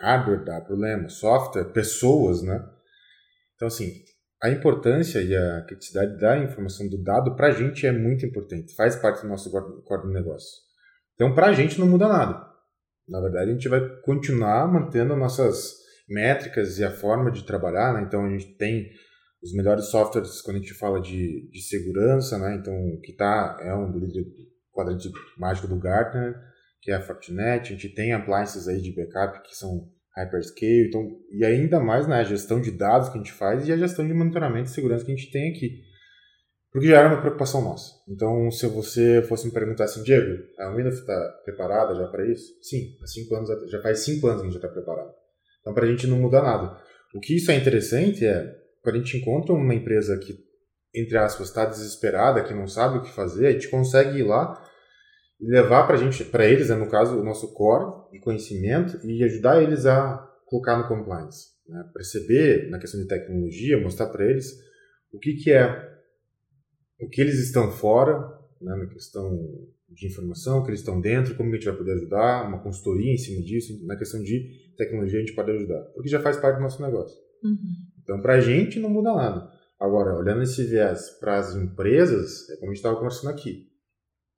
[0.00, 2.68] hardware dá problema, software, pessoas, né?
[3.54, 3.92] Então, assim,
[4.42, 8.74] a importância e a criticidade da informação do dado para a gente é muito importante,
[8.74, 9.50] faz parte do nosso
[9.84, 10.50] quadro de negócio.
[11.14, 12.46] Então, para a gente não muda nada.
[13.08, 15.76] Na verdade, a gente vai continuar mantendo nossas
[16.08, 18.02] métricas e a forma de trabalhar, né?
[18.06, 18.90] Então, a gente tem
[19.42, 22.56] os melhores softwares quando a gente fala de, de segurança, né?
[22.56, 23.92] Então, que tá, é um
[24.72, 26.34] quadrante mágico do Gartner,
[26.80, 31.08] que é a Fortinet, a gente tem appliances aí de backup que são hyperscale, então,
[31.30, 34.06] e ainda mais né, a gestão de dados que a gente faz e a gestão
[34.06, 35.82] de monitoramento e segurança que a gente tem aqui.
[36.72, 37.92] Porque já era uma preocupação nossa.
[38.08, 42.52] Então, se você fosse me perguntar assim, Diego, a Windows está preparada já para isso?
[42.62, 45.12] Sim, há cinco anos, já faz cinco anos que a gente já está preparado.
[45.68, 46.80] Então, para a gente não muda nada.
[47.14, 50.34] O que isso é interessante é, quando a gente encontra uma empresa que,
[50.94, 54.58] entre aspas, está desesperada, que não sabe o que fazer, a gente consegue ir lá
[55.38, 59.62] levar para gente, para eles, né, no caso, o nosso core de conhecimento e ajudar
[59.62, 61.84] eles a colocar no compliance, né?
[61.92, 64.50] perceber na questão de tecnologia, mostrar para eles
[65.12, 65.68] o que que é,
[66.98, 68.18] o que eles estão fora,
[68.58, 69.38] né, na questão
[69.88, 73.16] de informação, que eles estão dentro, como a gente vai poder ajudar, uma consultoria em
[73.16, 76.62] cima disso, na questão de tecnologia a gente pode ajudar, porque já faz parte do
[76.62, 77.16] nosso negócio.
[77.42, 77.56] Uhum.
[78.02, 79.50] Então, para a gente não muda nada.
[79.80, 83.68] Agora, olhando esse viés para as empresas, é como a gente estava conversando aqui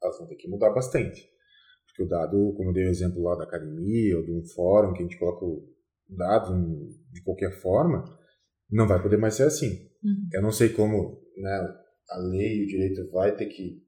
[0.02, 1.28] elas vão ter que mudar bastante.
[1.86, 4.92] Porque o dado, como eu dei o exemplo lá da academia ou de um fórum
[4.92, 5.68] que a gente coloca o
[6.08, 6.54] dado
[7.12, 8.04] de qualquer forma,
[8.70, 9.90] não vai poder mais ser assim.
[10.02, 10.28] Uhum.
[10.32, 11.74] Eu não sei como né,
[12.10, 13.82] a lei e o direito vai ter que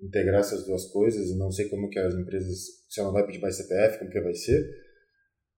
[0.00, 2.58] integrar essas duas coisas e não sei como que as empresas,
[2.88, 4.64] se ela vai pedir mais CPF, como que vai ser,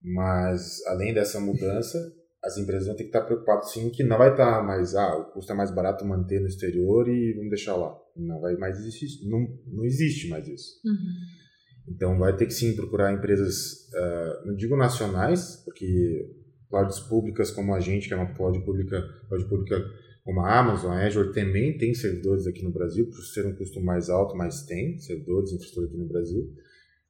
[0.02, 1.98] mas além dessa mudança,
[2.42, 5.32] as empresas vão ter que estar preocupadas sim que não vai estar mais, ah, o
[5.32, 7.94] custo é mais barato manter no exterior e vamos deixar lá.
[8.16, 10.80] Não vai mais existir, não, não existe mais isso.
[10.84, 11.94] Uhum.
[11.94, 16.34] Então vai ter que sim procurar empresas, uh, não digo nacionais, porque
[16.70, 19.76] clouds públicas como a gente, que é uma cloud pública, cloud pública
[20.24, 23.80] como a Amazon, a Azure também tem servidores aqui no Brasil, por ser um custo
[23.80, 26.52] mais alto, mas tem servidores, infraestrutura aqui no Brasil,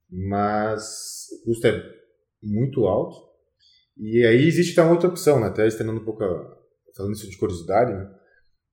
[0.09, 1.83] mas o custo é
[2.41, 3.31] muito alto
[3.97, 5.47] e aí existe uma outra opção, né?
[5.47, 6.57] até estendendo um pouco, a,
[6.95, 8.09] falando isso de curiosidade, né?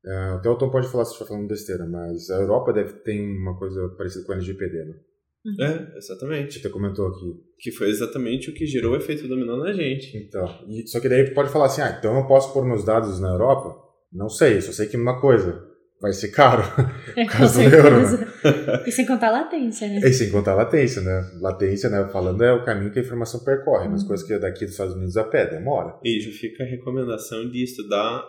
[0.05, 3.21] Uh, até o Tom pode falar se estiver falando besteira, mas a Europa deve ter
[3.21, 4.95] uma coisa parecida com a LGPD, né?
[5.45, 5.65] Uhum.
[5.65, 6.61] É, exatamente.
[6.61, 7.35] Você comentou aqui.
[7.59, 10.17] Que foi exatamente o que gerou o efeito dominó na gente.
[10.17, 13.21] Então, e, só que daí pode falar assim, ah, então eu posso pôr meus dados
[13.21, 13.88] na Europa?
[14.13, 15.69] Não sei, só sei que uma coisa,
[16.01, 16.63] vai ser caro.
[17.17, 18.85] É, por causa do euro.
[18.87, 20.01] E sem contar a latência, né?
[20.03, 21.31] E sem contar a latência, né?
[21.41, 22.09] Latência, né?
[22.13, 23.93] Falando é o caminho que a informação percorre, uhum.
[23.93, 25.99] mas coisas que daqui dos Estados Unidos a pé demora.
[26.05, 28.25] E já fica a recomendação de estudar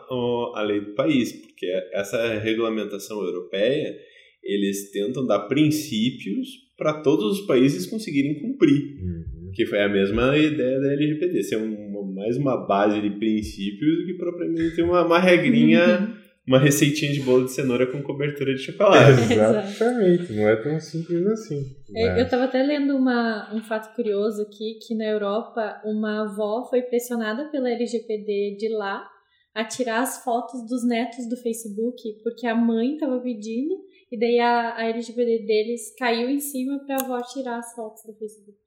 [0.56, 3.96] a lei do país, porque essa regulamentação europeia,
[4.44, 8.82] eles tentam dar princípios para todos os países conseguirem cumprir.
[9.02, 9.52] Uhum.
[9.54, 14.06] Que foi a mesma ideia da LGPD, ser um, mais uma base de princípios do
[14.06, 16.16] que propriamente uma, uma regrinha.
[16.48, 19.22] Uma receitinha de bolo de cenoura com cobertura de chocolate.
[19.32, 21.62] Exatamente, não é tão simples assim.
[21.92, 22.20] Né?
[22.20, 26.82] Eu estava até lendo uma, um fato curioso aqui, que na Europa uma avó foi
[26.82, 29.08] pressionada pela LGPD de lá
[29.54, 33.76] a tirar as fotos dos netos do Facebook, porque a mãe estava pedindo,
[34.12, 38.02] e daí a, a LGBT deles caiu em cima para a avó tirar as fotos
[38.08, 38.58] do Facebook.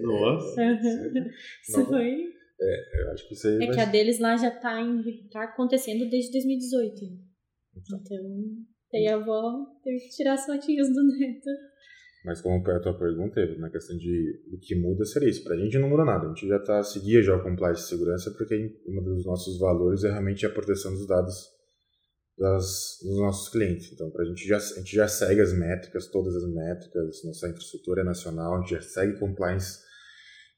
[0.00, 0.62] Nossa!
[1.68, 2.36] isso foi.
[2.60, 3.54] É, eu acho que isso aí.
[3.54, 3.74] É vai...
[3.74, 7.04] que a deles lá já tá, em, tá acontecendo desde 2018.
[7.76, 11.50] Então, então daí a avó teve que tirar as fotinhas do neto.
[12.24, 15.44] Mas como a tua pergunta, na questão de o que muda seria isso.
[15.44, 16.26] Para a gente não muda nada.
[16.26, 20.02] A gente já tá seguia já o compliance de segurança porque um dos nossos valores
[20.02, 21.56] é realmente a proteção dos dados
[22.36, 23.92] das, dos nossos clientes.
[23.92, 28.00] Então, pra gente já, a gente já segue as métricas, todas as métricas, nossa infraestrutura
[28.00, 29.85] é nacional, a gente já segue compliance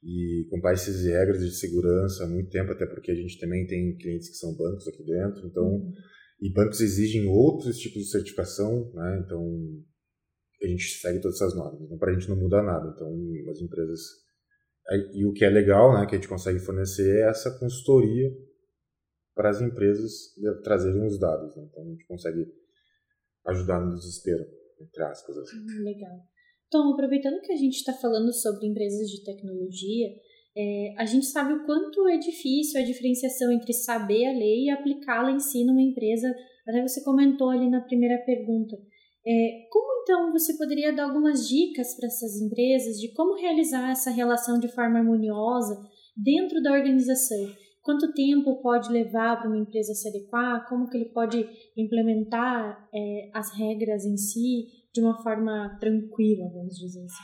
[0.03, 3.97] e compliance e regras de segurança há muito tempo, até porque a gente também tem
[3.97, 5.93] clientes que são bancos aqui dentro, então, uhum.
[6.41, 9.23] e bancos exigem outros tipos de certificação, né?
[9.25, 9.43] Então,
[10.63, 11.83] a gente segue todas essas normas.
[11.83, 12.93] Então, para a gente não muda nada.
[12.95, 13.09] Então,
[13.51, 14.01] as empresas.
[15.15, 18.31] E o que é legal, né, que a gente consegue fornecer é essa consultoria
[19.35, 20.35] para as empresas
[20.65, 21.55] trazerem os dados.
[21.55, 21.69] Né?
[21.71, 22.47] Então, a gente consegue
[23.47, 24.45] ajudar no desespero,
[24.81, 25.37] entre aspas.
[25.37, 25.57] Assim.
[25.57, 26.19] Ah, legal.
[26.69, 30.09] Então, aproveitando que a gente está falando sobre empresas de tecnologia,
[30.57, 34.71] é, a gente sabe o quanto é difícil a diferenciação entre saber a lei e
[34.71, 36.35] aplicá-la em si numa empresa.
[36.67, 38.77] Até você comentou ali na primeira pergunta.
[39.27, 44.11] É, como então você poderia dar algumas dicas para essas empresas de como realizar essa
[44.11, 45.79] relação de forma harmoniosa
[46.17, 47.55] dentro da organização?
[47.83, 50.67] Quanto tempo pode levar para uma empresa se adequar?
[50.69, 56.75] Como que ele pode implementar é, as regras em si de uma forma tranquila, vamos
[56.79, 57.23] dizer assim?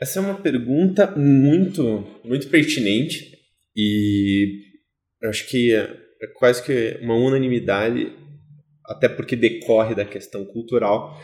[0.00, 3.36] Essa é uma pergunta muito, muito pertinente
[3.76, 4.62] e
[5.24, 8.12] acho que é quase que uma unanimidade
[8.90, 11.16] até porque decorre da questão cultural,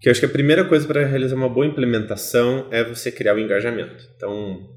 [0.00, 3.36] que eu acho que a primeira coisa para realizar uma boa implementação é você criar
[3.36, 4.02] o engajamento.
[4.16, 4.68] Então,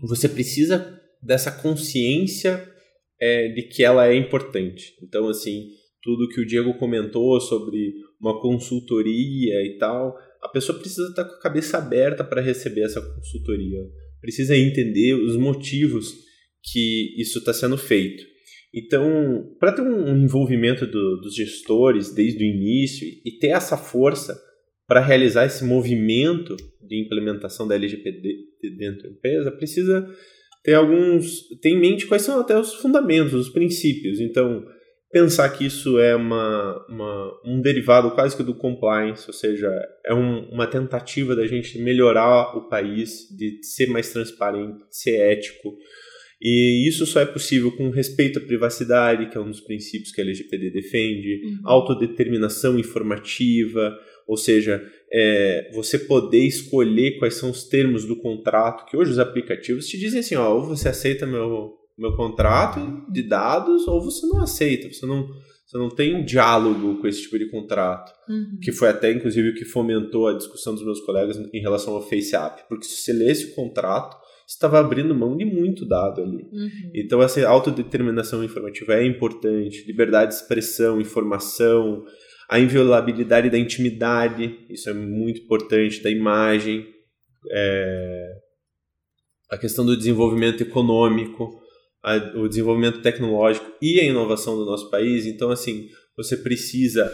[0.00, 2.68] você precisa dessa consciência
[3.20, 4.94] é, de que ela é importante.
[5.02, 5.68] Então, assim,
[6.02, 11.34] tudo que o Diego comentou sobre uma consultoria e tal, a pessoa precisa estar com
[11.34, 13.80] a cabeça aberta para receber essa consultoria,
[14.20, 16.14] precisa entender os motivos
[16.62, 18.24] que isso está sendo feito.
[18.72, 24.40] Então, para ter um envolvimento do, dos gestores desde o início e ter essa força
[24.86, 28.34] para realizar esse movimento de implementação da LGPD
[28.78, 30.08] dentro da empresa, precisa
[30.62, 31.48] ter alguns.
[31.60, 34.20] ter em mente quais são até os fundamentos, os princípios.
[34.20, 34.64] Então,
[35.12, 39.68] pensar que isso é uma, uma um derivado quase que do compliance, ou seja,
[40.04, 45.76] é um, uma tentativa da gente melhorar o país, de ser mais transparente, ser ético
[46.44, 50.20] e isso só é possível com respeito à privacidade, que é um dos princípios que
[50.20, 51.60] a LGPD defende, uhum.
[51.64, 53.96] autodeterminação informativa,
[54.26, 59.20] ou seja, é, você poder escolher quais são os termos do contrato, que hoje os
[59.20, 64.26] aplicativos te dizem assim, ó, ou você aceita meu, meu contrato de dados, ou você
[64.26, 65.26] não aceita, você não,
[65.64, 68.58] você não tem um diálogo com esse tipo de contrato, uhum.
[68.60, 72.02] que foi até inclusive o que fomentou a discussão dos meus colegas em relação ao
[72.02, 76.42] FaceApp, porque se você lê esse contrato, estava abrindo mão de muito dado ali.
[76.52, 76.90] Uhum.
[76.94, 82.04] Então, essa autodeterminação informativa é importante, liberdade de expressão, informação,
[82.50, 86.86] a inviolabilidade da intimidade, isso é muito importante, da imagem,
[87.50, 88.32] é,
[89.50, 91.61] a questão do desenvolvimento econômico,
[92.02, 95.26] a, o desenvolvimento tecnológico e a inovação do nosso país.
[95.26, 97.10] Então, assim, você precisa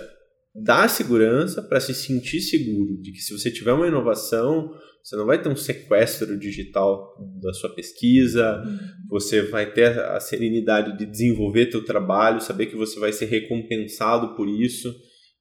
[0.55, 4.73] dar segurança para se sentir seguro de que se você tiver uma inovação,
[5.03, 8.79] você não vai ter um sequestro digital da sua pesquisa, uhum.
[9.09, 14.35] você vai ter a serenidade de desenvolver teu trabalho, saber que você vai ser recompensado
[14.37, 14.95] por isso.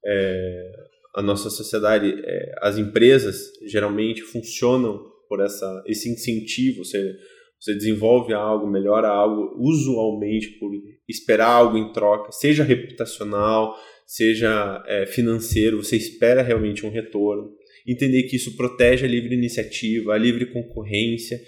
[0.05, 0.71] É,
[1.15, 6.85] a nossa sociedade, é, as empresas geralmente funcionam por essa, esse incentivo.
[6.85, 7.15] Você,
[7.59, 10.71] você desenvolve algo, melhora algo, usualmente por
[11.07, 18.23] esperar algo em troca, seja reputacional, seja é, financeiro, você espera realmente um retorno entender
[18.23, 21.39] que isso protege a livre iniciativa, a livre concorrência,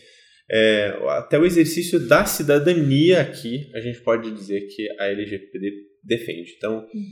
[0.50, 5.72] é, até o exercício da cidadania aqui, a gente pode dizer que a LGPD
[6.04, 6.56] defende.
[6.58, 7.04] Então, uhum.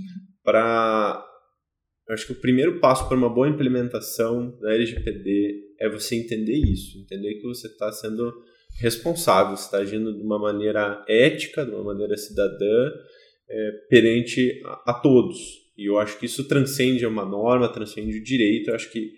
[0.44, 1.24] para
[2.10, 6.98] acho que o primeiro passo para uma boa implementação da LGPD é você entender isso,
[6.98, 8.34] entender que você está sendo
[8.80, 12.92] responsável, está agindo de uma maneira ética, de uma maneira cidadã,
[13.50, 15.38] é, perante a, a, todos.
[15.78, 18.70] E eu acho que isso transcende uma norma, transcende o direito.
[18.70, 19.12] Eu acho que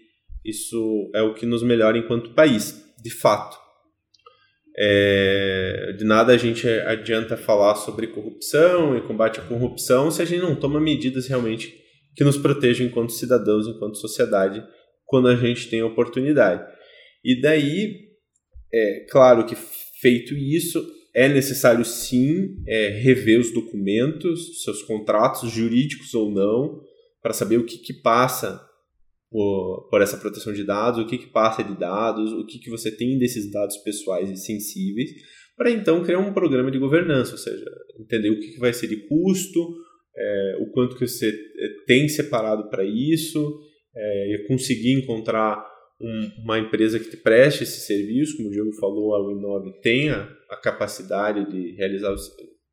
[0.46, 3.58] isso é o que nos melhora enquanto país, de fato.
[4.78, 10.26] É, de nada a gente adianta falar sobre corrupção e combate à corrupção se a
[10.26, 11.76] gente não toma medidas realmente
[12.16, 14.64] que nos protejam enquanto cidadãos, enquanto sociedade,
[15.06, 16.66] quando a gente tem a oportunidade.
[17.24, 18.09] E daí,
[18.74, 26.14] é claro que feito isso, é necessário sim é, rever os documentos, seus contratos jurídicos
[26.14, 26.82] ou não,
[27.22, 28.66] para saber o que, que passa
[29.30, 32.70] por, por, essa proteção de dados, o que, que passa de dados, o que, que
[32.70, 35.12] você tem desses dados pessoais e sensíveis,
[35.58, 37.66] para então criar um programa de governança, ou seja,
[38.00, 39.76] entender o que, que vai ser de custo,
[40.16, 43.60] é, o quanto que você é, tem separado para isso,
[43.96, 45.69] é, conseguir encontrar
[46.44, 50.56] uma empresa que te preste esse serviço, como o Diogo falou, a Winove tenha a
[50.56, 52.30] capacidade de realizar os,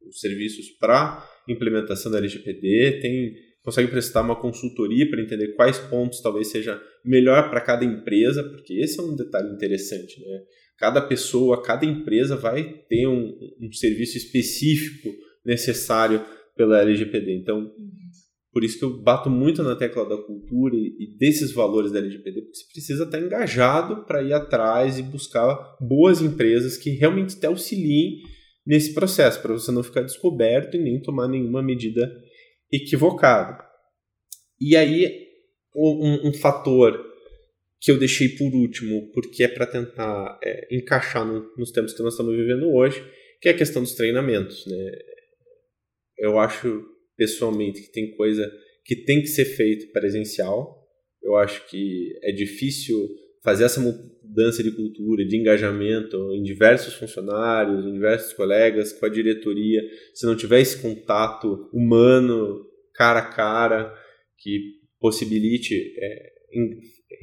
[0.08, 6.20] os serviços para implementação da LGPD, tem, consegue prestar uma consultoria para entender quais pontos
[6.20, 10.42] talvez seja melhor para cada empresa, porque esse é um detalhe interessante, né?
[10.78, 15.08] Cada pessoa, cada empresa vai ter um, um serviço específico
[15.44, 16.22] necessário
[16.54, 17.32] pela LGPD.
[17.32, 18.05] Então, uhum.
[18.56, 22.40] Por isso que eu bato muito na tecla da cultura e desses valores da LGPD,
[22.40, 27.44] porque você precisa estar engajado para ir atrás e buscar boas empresas que realmente te
[27.44, 28.22] auxiliem
[28.66, 32.10] nesse processo, para você não ficar descoberto e nem tomar nenhuma medida
[32.72, 33.62] equivocada.
[34.58, 35.26] E aí,
[35.76, 36.98] um, um fator
[37.78, 42.02] que eu deixei por último, porque é para tentar é, encaixar no, nos tempos que
[42.02, 43.04] nós estamos vivendo hoje,
[43.38, 44.64] que é a questão dos treinamentos.
[44.66, 44.92] Né?
[46.16, 48.50] Eu acho pessoalmente que tem coisa
[48.84, 50.84] que tem que ser feito presencial.
[51.22, 52.96] Eu acho que é difícil
[53.42, 59.08] fazer essa mudança de cultura, de engajamento em diversos funcionários, em diversos colegas, com a
[59.08, 59.82] diretoria,
[60.14, 62.64] se não tiver esse contato humano,
[62.94, 63.94] cara a cara,
[64.38, 66.32] que possibilite é,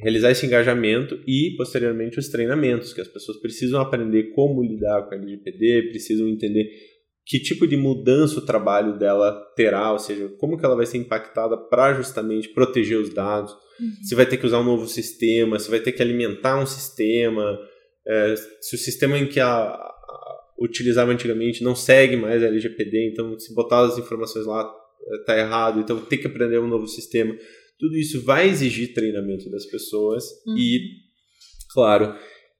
[0.00, 5.14] realizar esse engajamento e, posteriormente, os treinamentos, que as pessoas precisam aprender como lidar com
[5.14, 6.70] a LGPD, precisam entender
[7.26, 10.98] que tipo de mudança o trabalho dela terá, ou seja, como que ela vai ser
[10.98, 13.92] impactada para justamente proteger os dados, uhum.
[14.02, 17.58] se vai ter que usar um novo sistema, se vai ter que alimentar um sistema,
[18.06, 19.94] é, se o sistema em que a, a,
[20.60, 24.70] utilizava antigamente não segue mais a LGPD, então se botar as informações lá
[25.20, 27.34] está errado, então tem que aprender um novo sistema.
[27.78, 30.56] Tudo isso vai exigir treinamento das pessoas uhum.
[30.58, 30.90] e,
[31.72, 32.14] claro,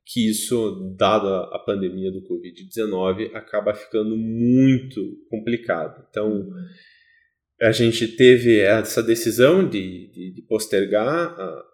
[0.06, 5.00] que isso, dado a, pandemia do Covid-19, acaba ficando muito
[5.30, 6.04] complicado.
[6.10, 6.46] Então,
[7.60, 11.64] a gente teve essa decisão de, de, de postergar a,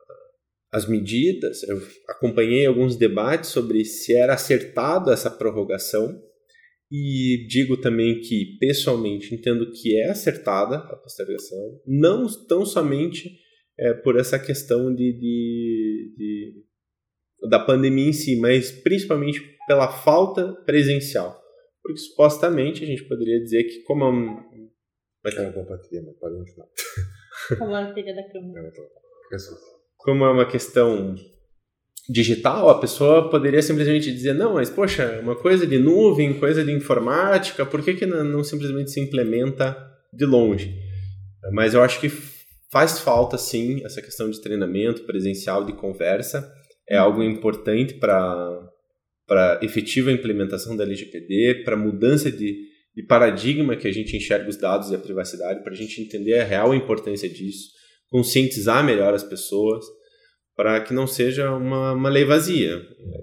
[0.73, 1.65] as medidas.
[1.65, 6.23] Eu acompanhei alguns debates sobre se era acertado essa prorrogação.
[6.93, 13.31] E digo também que, pessoalmente, entendo que é acertada a postergação, não tão somente
[13.79, 16.65] é, por essa questão de, de
[17.49, 21.41] da pandemia em si, mas principalmente pela falta presencial.
[21.83, 24.71] Porque supostamente a gente poderia dizer que como é um...
[25.23, 26.67] Vai ter uma boa bateria, mas pode continuar.
[27.59, 28.73] Como a bateria da câmera.
[29.99, 31.15] Como é uma questão
[32.09, 36.73] digital, a pessoa poderia simplesmente dizer, não, mas poxa, uma coisa de nuvem, coisa de
[36.73, 39.77] informática, por que, que não, não simplesmente se implementa
[40.13, 40.75] de longe?
[41.53, 42.11] Mas eu acho que
[42.71, 46.53] faz falta sim essa questão de treinamento presencial, de conversa,
[46.91, 48.69] é algo importante para
[49.27, 52.67] para efetiva implementação da LGPD, para mudança de,
[52.97, 56.41] de paradigma que a gente enxerga os dados e a privacidade, para a gente entender
[56.41, 57.69] a real importância disso,
[58.09, 59.85] conscientizar melhor as pessoas,
[60.57, 62.83] para que não seja uma, uma lei vazia,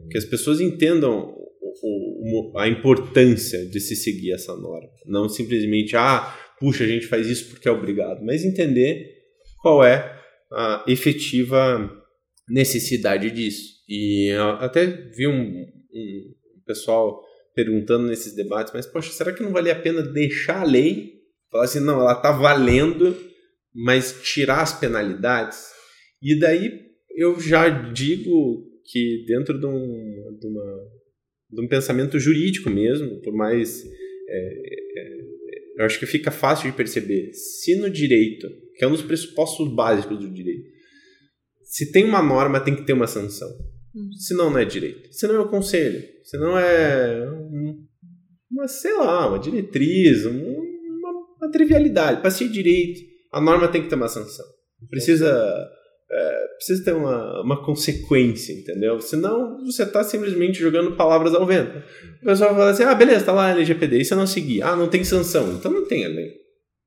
[0.10, 1.36] que as pessoas entendam
[1.84, 7.06] o, o, a importância de se seguir essa norma, não simplesmente ah puxa a gente
[7.06, 9.10] faz isso porque é obrigado, mas entender
[9.62, 10.18] qual é
[10.54, 11.92] a efetiva
[12.48, 13.78] necessidade disso.
[13.88, 16.34] E até vi um, um
[16.66, 17.24] pessoal
[17.56, 21.16] perguntando nesses debates, mas poxa, será que não valia a pena deixar a lei?
[21.52, 23.18] Falar assim, não, ela está valendo,
[23.74, 25.66] mas tirar as penalidades?
[26.22, 30.80] E daí eu já digo que dentro de um, de uma,
[31.52, 33.84] de um pensamento jurídico mesmo, por mais.
[34.30, 34.40] É,
[35.00, 35.18] é,
[35.80, 37.32] eu acho que fica fácil de perceber.
[37.34, 40.70] Se no direito, que é um dos pressupostos básicos do direito,
[41.68, 43.50] se tem uma norma, tem que ter uma sanção.
[43.94, 44.12] Uhum.
[44.14, 45.12] Senão não é direito.
[45.12, 46.02] Senão é o conselho.
[46.24, 47.30] Senão é
[48.50, 51.12] uma, sei lá, uma diretriz, uma,
[51.42, 52.22] uma trivialidade.
[52.22, 53.02] Para ser direito,
[53.32, 54.46] a norma tem que ter uma sanção.
[54.90, 55.70] Precisa,
[56.10, 59.02] é, precisa ter uma, uma consequência, entendeu?
[59.02, 61.84] Senão você está simplesmente jogando palavras ao vento.
[62.22, 64.62] O pessoal fala assim, ah, beleza, tá lá a LGPD, e se eu não seguir?
[64.62, 65.54] Ah, não tem sanção.
[65.54, 66.32] Então não tem a lei.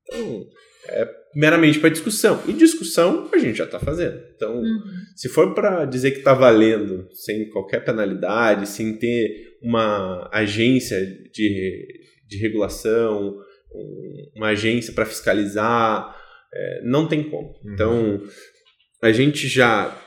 [0.07, 0.45] Então,
[0.89, 2.41] é meramente para discussão.
[2.47, 4.21] E discussão a gente já está fazendo.
[4.35, 4.81] Então, uhum.
[5.15, 10.99] se for para dizer que está valendo sem qualquer penalidade, sem ter uma agência
[11.31, 11.85] de,
[12.27, 13.37] de regulação,
[14.35, 16.15] uma agência para fiscalizar,
[16.53, 17.47] é, não tem como.
[17.47, 17.73] Uhum.
[17.73, 18.23] Então,
[19.01, 19.97] a gente já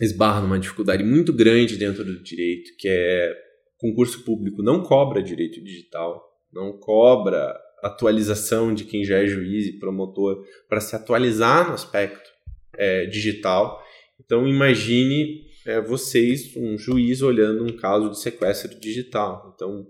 [0.00, 3.44] esbarra numa dificuldade muito grande dentro do direito, que é
[3.78, 7.54] concurso público não cobra direito digital, não cobra
[7.86, 12.30] atualização de quem já é juiz e promotor para se atualizar no aspecto
[12.76, 13.82] é, digital.
[14.18, 19.52] Então imagine é, vocês, um juiz, olhando um caso de sequestro digital.
[19.54, 19.86] Então,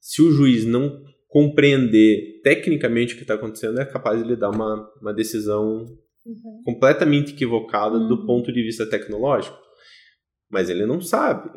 [0.00, 4.50] se o juiz não compreender tecnicamente o que está acontecendo, é capaz de lhe dar
[4.50, 5.84] uma, uma decisão
[6.24, 6.62] uhum.
[6.64, 8.08] completamente equivocada uhum.
[8.08, 9.58] do ponto de vista tecnológico.
[10.50, 11.50] Mas ele não sabe,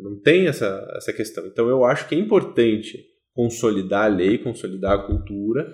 [0.00, 1.46] não tem essa, essa questão.
[1.46, 3.04] Então, eu acho que é importante
[3.38, 5.72] consolidar a lei, consolidar a cultura,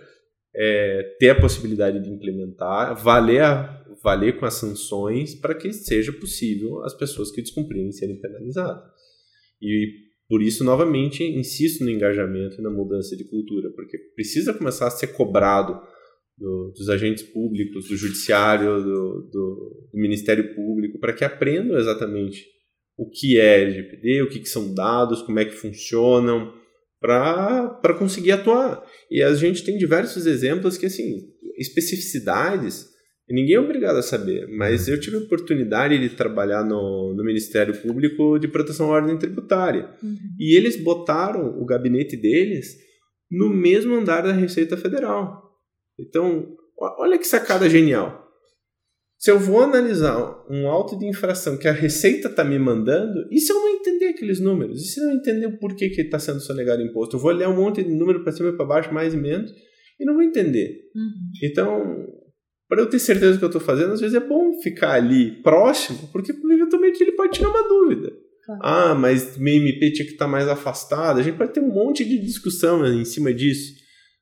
[0.55, 6.13] é, ter a possibilidade de implementar, valer, a, valer com as sanções para que seja
[6.13, 8.85] possível as pessoas que descumprirem serem penalizadas.
[9.63, 9.95] E
[10.29, 14.91] por isso, novamente, insisto no engajamento e na mudança de cultura, porque precisa começar a
[14.91, 15.81] ser cobrado
[16.37, 22.45] do, dos agentes públicos, do judiciário, do, do, do Ministério Público, para que aprendam exatamente
[22.95, 26.63] o que é LGPD, o que, que são dados, como é que funcionam,
[27.05, 28.83] para conseguir atuar.
[29.11, 31.29] E a gente tem diversos exemplos que, assim,
[31.59, 32.95] especificidades
[33.29, 37.75] Ninguém é obrigado a saber, mas eu tive a oportunidade de trabalhar no, no Ministério
[37.75, 39.89] Público de Proteção à Ordem Tributária.
[40.03, 40.17] Uhum.
[40.39, 42.77] E eles botaram o gabinete deles
[43.31, 45.43] no mesmo andar da Receita Federal.
[45.99, 48.24] Então, olha que sacada genial.
[49.25, 53.41] Se eu vou analisar um auto de infração que a Receita está me mandando, e
[53.41, 54.83] se eu não entender aqueles números?
[54.83, 57.17] E se eu não entender o porquê que está sendo sonegado imposto?
[57.17, 59.51] Eu vou ler um monte de número para cima e para baixo, mais e menos,
[59.99, 60.79] e não vou entender.
[60.95, 61.11] Uhum.
[61.43, 62.07] Então,
[62.69, 65.43] para eu ter certeza do que eu estou fazendo, às vezes é bom ficar ali
[65.43, 68.13] próximo, porque eventualmente ele pode tirar uma dúvida.
[68.45, 68.61] Claro.
[68.63, 71.19] Ah, mas meu MP tinha que estar tá mais afastado.
[71.19, 73.73] A gente pode ter um monte de discussão em cima disso,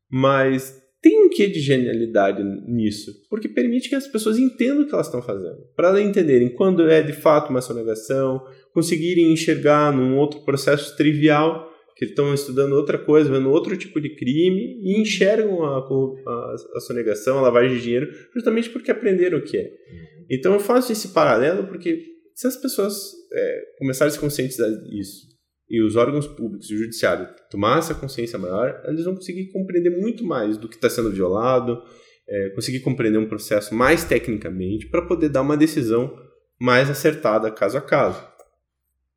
[0.09, 4.95] mas tem um quê de genialidade nisso, porque permite que as pessoas entendam o que
[4.95, 5.59] elas estão fazendo.
[5.75, 11.69] Para elas entenderem quando é de fato uma sonegação, conseguirem enxergar num outro processo trivial
[11.97, 16.81] que estão estudando outra coisa, vendo outro tipo de crime e enxergam a, a, a
[16.81, 19.65] sonegação, a lavagem de dinheiro, justamente porque aprenderam o que é.
[19.65, 20.27] Uhum.
[20.31, 22.01] Então eu faço esse paralelo porque
[22.33, 25.32] se as pessoas é, começarem a se conscientizar disso
[25.73, 29.89] e os órgãos públicos e o judiciário tomar essa consciência maior, eles vão conseguir compreender
[29.89, 31.83] muito mais do que está sendo violado,
[32.29, 36.15] é, conseguir compreender um processo mais tecnicamente para poder dar uma decisão
[36.61, 38.23] mais acertada caso a caso.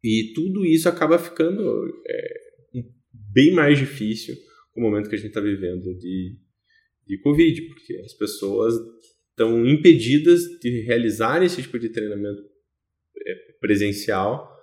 [0.01, 1.61] E tudo isso acaba ficando
[2.07, 2.33] é,
[3.33, 4.33] bem mais difícil
[4.73, 6.37] o momento que a gente está vivendo de,
[7.05, 8.75] de Covid, porque as pessoas
[9.31, 12.41] estão impedidas de realizar esse tipo de treinamento
[13.27, 14.55] é, presencial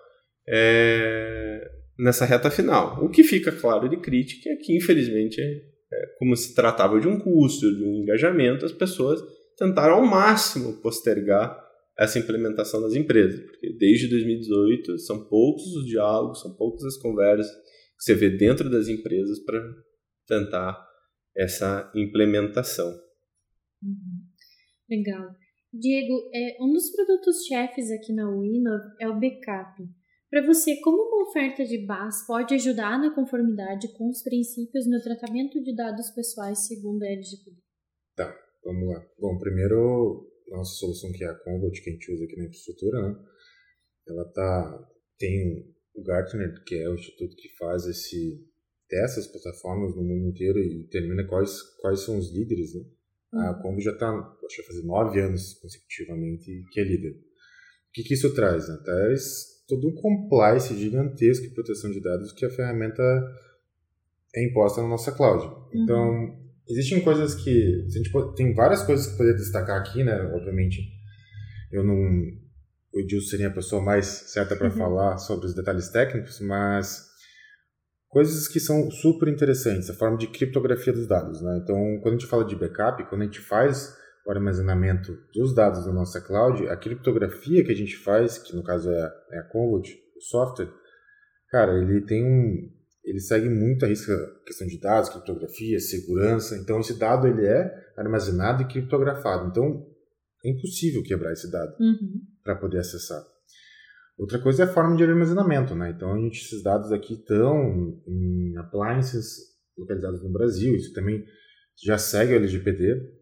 [0.48, 3.02] é, nessa reta final.
[3.04, 7.18] O que fica claro de crítica é que, infelizmente, é, como se tratava de um
[7.18, 9.20] custo, de um engajamento, as pessoas
[9.56, 11.62] tentaram ao máximo postergar
[11.96, 17.52] essa implementação das empresas, porque desde 2018 são poucos os diálogos, são poucas as conversas,
[17.52, 19.62] que você vê dentro das empresas para
[20.26, 20.84] tentar
[21.36, 22.88] essa implementação.
[23.82, 24.26] Uhum.
[24.90, 25.30] Legal.
[25.72, 29.82] Diego, é, um dos produtos chefes aqui na Winov é o backup.
[30.32, 34.98] Para você, como uma oferta de BAS pode ajudar na conformidade com os princípios no
[35.02, 37.58] tratamento de dados pessoais segundo a LGPD?
[38.16, 39.06] Tá, vamos lá.
[39.18, 43.02] Bom, primeiro, nossa solução que é a Convot, que a gente usa aqui na infraestrutura,
[43.02, 43.14] né?
[44.08, 48.42] Ela tá, tem o Gartner, que é o instituto que faz esse
[48.88, 52.80] testa as plataformas no mundo inteiro e determina quais quais são os líderes, né?
[53.34, 53.62] A uhum.
[53.62, 54.08] Combo já está,
[54.46, 57.10] acho que fazer nove anos consecutivamente que é líder.
[57.10, 58.66] O que, que isso traz?
[58.66, 58.78] Né?
[58.82, 63.02] Traz todo um compliance gigantesco de proteção de dados que a ferramenta
[64.34, 65.44] é imposta na nossa cloud.
[65.44, 65.82] Uhum.
[65.82, 67.84] Então, existem coisas que.
[67.86, 70.14] A gente pode, tem várias coisas que poderia destacar aqui, né?
[70.34, 70.82] Obviamente,
[71.70, 71.96] eu não,
[72.92, 74.76] o Edilson seria a pessoa mais certa para uhum.
[74.76, 77.10] falar sobre os detalhes técnicos, mas
[78.08, 81.40] coisas que são super interessantes, a forma de criptografia dos dados.
[81.40, 81.60] Né?
[81.62, 83.96] Então, quando a gente fala de backup, quando a gente faz
[84.26, 88.62] o armazenamento dos dados da nossa cloud, a criptografia que a gente faz, que no
[88.62, 90.72] caso é, é a Convot, o software,
[91.50, 92.70] cara, ele tem um,
[93.04, 94.14] ele segue muito a risca
[94.46, 96.56] questão de dados, criptografia, segurança.
[96.56, 99.48] Então, esse dado ele é armazenado e criptografado.
[99.48, 99.86] Então,
[100.44, 102.20] é impossível quebrar esse dado uhum.
[102.44, 103.22] para poder acessar.
[104.16, 105.90] Outra coisa é a forma de armazenamento, né?
[105.90, 111.24] Então, a gente, esses dados aqui estão em appliances localizados no Brasil, isso também
[111.82, 113.21] já segue o LGPD.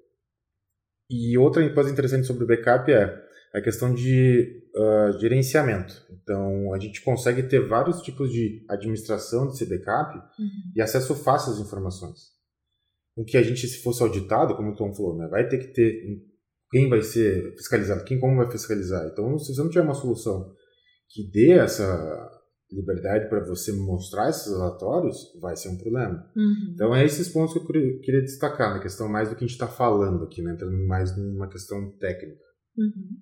[1.10, 5.92] E outra coisa interessante sobre o backup é a questão de uh, gerenciamento.
[6.22, 10.48] Então, a gente consegue ter vários tipos de administração desse backup uhum.
[10.76, 12.30] e acesso fácil às informações.
[13.16, 15.74] O que a gente, se fosse auditado, como o Tom falou, né, vai ter que
[15.74, 16.22] ter
[16.70, 19.04] quem vai ser fiscalizado, quem como vai fiscalizar.
[19.12, 20.54] Então, se você não tiver uma solução
[21.08, 22.30] que dê essa,
[22.72, 26.30] liberdade para você mostrar esses relatórios, vai ser um problema.
[26.36, 26.72] Uhum.
[26.74, 29.56] Então, é esses pontos que eu queria destacar, na questão mais do que a gente
[29.56, 30.52] está falando aqui, né?
[30.52, 32.44] entrando mais numa questão técnica.
[32.76, 33.18] Uhum.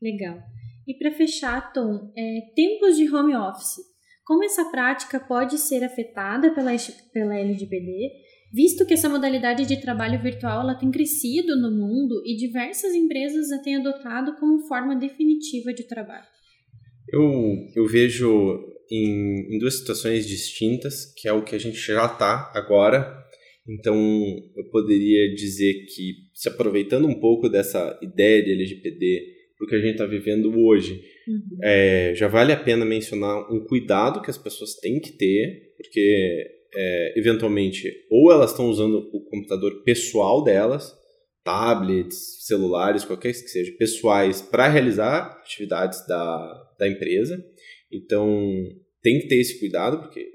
[0.00, 0.38] Legal.
[0.86, 3.76] E para fechar, Tom, é, tempos de home office.
[4.24, 6.70] Como essa prática pode ser afetada pela,
[7.12, 8.10] pela LGPD,
[8.52, 13.50] visto que essa modalidade de trabalho virtual ela tem crescido no mundo e diversas empresas
[13.50, 16.26] a têm adotado como forma definitiva de trabalho?
[17.10, 17.22] Eu,
[17.74, 22.50] eu vejo em, em duas situações distintas, que é o que a gente já está
[22.54, 23.16] agora.
[23.68, 23.96] Então,
[24.56, 29.92] eu poderia dizer que, se aproveitando um pouco dessa ideia de LGPD, porque a gente
[29.92, 31.58] está vivendo hoje, Uhum.
[31.62, 36.46] é, já vale a pena mencionar um cuidado que as pessoas têm que ter, porque
[36.74, 40.90] é, eventualmente ou elas estão usando o computador pessoal delas,
[41.44, 47.42] tablets, celulares, qualquer que seja, pessoais, para realizar atividades da, da empresa.
[47.92, 48.52] Então
[49.02, 50.26] tem que ter esse cuidado, porque,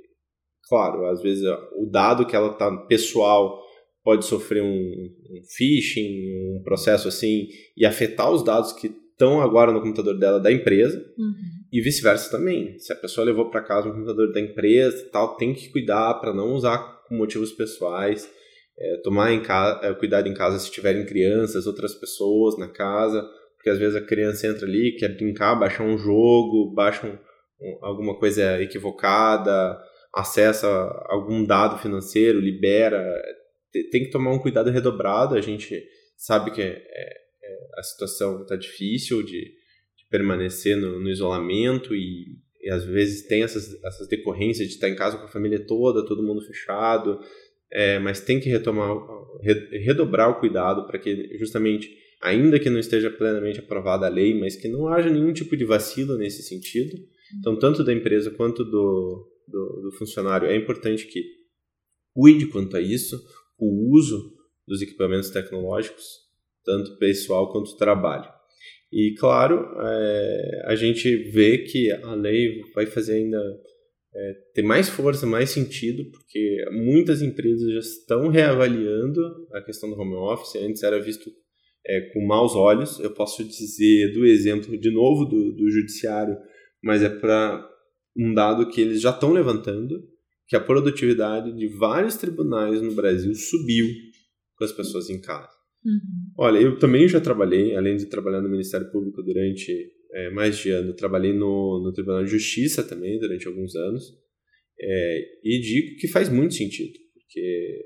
[0.68, 1.44] claro, às vezes
[1.78, 3.62] o dado que ela está pessoal
[4.04, 7.48] pode sofrer um, um phishing, um processo assim,
[7.78, 11.34] e afetar os dados que estão agora no computador dela da empresa Uhum.
[11.72, 12.78] e vice-versa também.
[12.80, 16.34] Se a pessoa levou para casa um computador da empresa, tal, tem que cuidar para
[16.34, 18.30] não usar com motivos pessoais.
[18.78, 23.22] É, tomar em casa, é, cuidado em casa se tiverem crianças, outras pessoas na casa,
[23.56, 27.16] porque às vezes a criança entra ali, quer brincar, baixar um jogo, baixa um,
[27.82, 29.80] alguma coisa equivocada,
[30.14, 30.68] acessa
[31.08, 33.04] algum dado financeiro, libera.
[33.92, 35.36] Tem que tomar um cuidado redobrado.
[35.36, 35.84] A gente
[36.16, 37.24] sabe que é, é,
[37.78, 43.44] a situação está difícil de, de permanecer no, no isolamento e, e, às vezes tem
[43.44, 47.20] essas, essas decorrências de estar em casa com a família toda, todo mundo fechado,
[47.72, 48.96] é, mas tem que retomar,
[49.42, 51.90] redobrar o cuidado para que justamente,
[52.22, 55.66] ainda que não esteja plenamente aprovada a lei, mas que não haja nenhum tipo de
[55.66, 56.96] vacilo nesse sentido.
[57.40, 61.24] Então, tanto da empresa quanto do, do, do funcionário, é importante que
[62.14, 63.20] cuide quanto a isso,
[63.58, 64.34] o uso
[64.68, 66.04] dos equipamentos tecnológicos,
[66.64, 68.32] tanto pessoal quanto trabalho.
[68.92, 73.40] E, claro, é, a gente vê que a lei vai fazer ainda
[74.16, 79.20] é, ter mais força, mais sentido, porque muitas empresas já estão reavaliando
[79.52, 80.62] a questão do home office.
[80.62, 81.32] Antes era visto
[81.86, 83.00] é, com maus olhos.
[83.00, 86.38] Eu posso dizer do exemplo, de novo, do, do judiciário,
[86.84, 87.68] mas é para
[88.16, 90.04] um dado que eles já estão levantando,
[90.48, 93.88] que a produtividade de vários tribunais no Brasil subiu
[94.58, 95.50] com as pessoas em casa.
[95.86, 96.00] Uhum.
[96.38, 100.70] Olha, eu também já trabalhei, além de trabalhar no Ministério Público durante é, mais de
[100.70, 104.04] ano, trabalhei no, no Tribunal de Justiça também durante alguns anos,
[104.80, 107.86] é, e digo que faz muito sentido, porque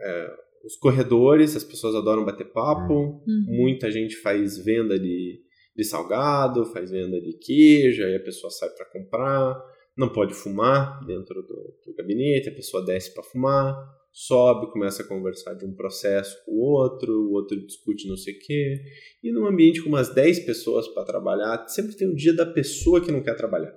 [0.00, 0.30] é,
[0.64, 3.44] os corredores, as pessoas adoram bater papo, Uhum.
[3.48, 5.40] muita gente faz venda de,
[5.78, 9.56] de salgado, faz venda de queijo, aí a pessoa sai para comprar,
[9.96, 13.76] não pode fumar dentro do, do gabinete, a pessoa desce para fumar,
[14.12, 18.34] sobe, começa a conversar de um processo com o outro, o outro discute não sei
[18.34, 18.74] o quê.
[19.22, 23.00] E num ambiente com umas 10 pessoas para trabalhar, sempre tem o dia da pessoa
[23.00, 23.72] que não quer trabalhar.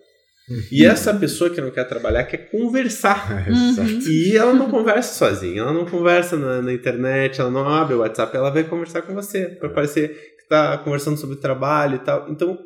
[0.72, 3.22] E essa pessoa que não quer trabalhar quer conversar.
[3.52, 3.99] Uhum.
[4.08, 7.99] E ela não conversa sozinha, ela não conversa na, na internet, ela não abre o
[7.99, 12.30] WhatsApp, ela vai conversar com você, para parecer está conversando sobre trabalho e tal.
[12.30, 12.58] Então,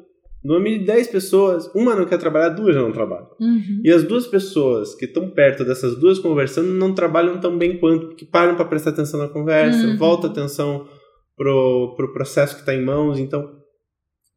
[0.43, 3.27] no ambiente de 10 pessoas, uma não quer trabalhar, duas já não trabalham.
[3.39, 3.81] Uhum.
[3.83, 8.07] E as duas pessoas que estão perto dessas duas conversando não trabalham tão bem quanto,
[8.07, 9.97] porque param para prestar atenção na conversa, Uhum.
[9.97, 10.87] volta a atenção
[11.35, 13.51] pro, pro processo que está em mãos, então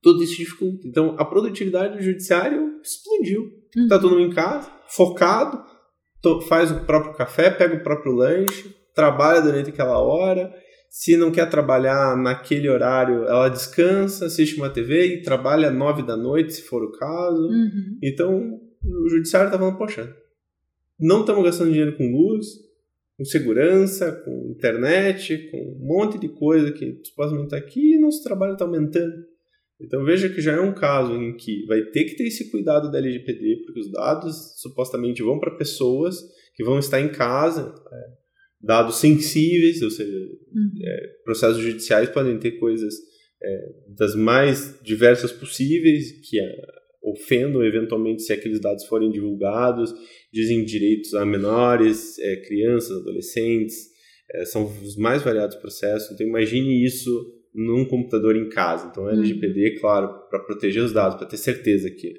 [0.03, 0.87] tudo isso dificulta.
[0.87, 3.43] Então a produtividade do judiciário explodiu.
[3.77, 3.89] Uhum.
[3.89, 5.63] Tá todo mundo em casa, focado,
[6.23, 10.53] to- faz o próprio café, pega o próprio lanche, trabalha durante aquela hora.
[10.89, 16.16] Se não quer trabalhar naquele horário, ela descansa, assiste uma TV e trabalha nove da
[16.16, 17.43] noite, se for o caso.
[17.43, 17.99] Uhum.
[18.03, 20.16] Então, o judiciário tá falando, poxa,
[20.99, 22.47] não estamos gastando dinheiro com luz,
[23.16, 28.22] com segurança, com internet, com um monte de coisa que supostamente está aqui e nosso
[28.22, 29.26] trabalho está aumentando.
[29.80, 32.91] Então veja que já é um caso em que vai ter que ter esse cuidado
[32.91, 36.16] da LGPD, porque os dados supostamente vão para pessoas
[36.55, 38.18] que vão estar em casa, é,
[38.61, 40.17] dados sensíveis, ou seja,
[40.55, 40.71] Uhum.
[41.25, 42.95] processos judiciais podem ter coisas
[43.43, 46.57] é, das mais diversas possíveis que é,
[47.03, 49.95] ofendam eventualmente se aqueles dados forem divulgados,
[50.33, 53.77] dizem direitos a menores, é, crianças, adolescentes,
[54.33, 56.11] é, são os mais variados processos.
[56.11, 57.11] Então imagine isso
[57.55, 58.89] num computador em casa.
[58.91, 59.11] Então Uhum.
[59.11, 62.13] LGPD, claro, para proteger os dados, para ter certeza que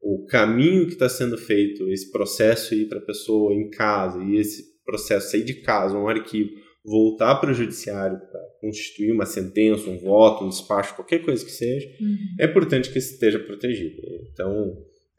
[0.00, 4.36] o caminho que está sendo feito, esse processo ir para a pessoa em casa e
[4.36, 6.50] esse processo sair de casa, um arquivo,
[6.84, 11.50] voltar para o judiciário para constituir uma sentença, um voto, um despacho, qualquer coisa que
[11.50, 12.16] seja, Uhum.
[12.40, 14.00] é importante que esteja protegido.
[14.32, 14.76] Então,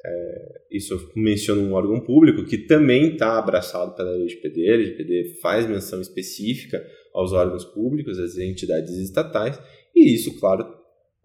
[0.07, 4.69] É, isso menciona um órgão público que também está abraçado pela LGPD.
[4.69, 9.59] A LGPD faz menção específica aos órgãos públicos, às entidades estatais,
[9.95, 10.63] e isso, claro,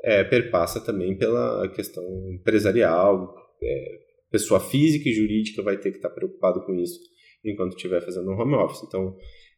[0.03, 3.99] é, perpassa também pela questão empresarial, é,
[4.31, 6.99] pessoa física e jurídica vai ter que estar tá preocupado com isso
[7.45, 8.83] enquanto estiver fazendo um home office.
[8.87, 9.17] Então,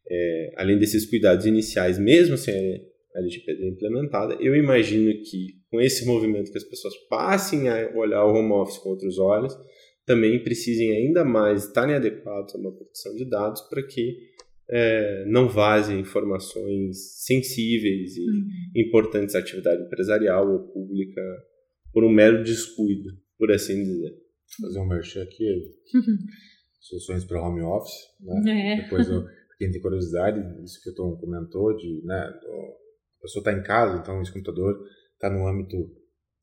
[0.09, 2.53] é, além desses cuidados iniciais, mesmo sem
[3.15, 8.25] a LGPD implementada, eu imagino que com esse movimento que as pessoas passem a olhar
[8.25, 9.55] o home office com outros olhos,
[10.05, 14.33] também precisem ainda mais estarem adequados a uma proteção de dados para que
[14.69, 18.47] é, não vazem informações sensíveis e uhum.
[18.75, 21.21] importantes à atividade empresarial ou pública
[21.93, 24.22] por um mero descuido, por assim dizer.
[24.61, 25.71] Fazer um merchan aqui,
[26.79, 28.73] soluções para home office, né?
[28.73, 28.81] É.
[28.83, 29.25] Depois, eu,
[29.57, 33.97] quem tem curiosidade, isso que o Tom comentou, de, né, a pessoa está em casa,
[33.97, 35.77] então esse computador está no âmbito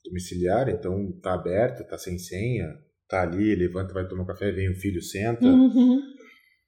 [0.04, 2.66] domiciliar, então está aberto, está sem senha,
[3.02, 5.44] está ali, levanta, vai tomar café, vem o filho, senta.
[5.44, 6.00] Uhum.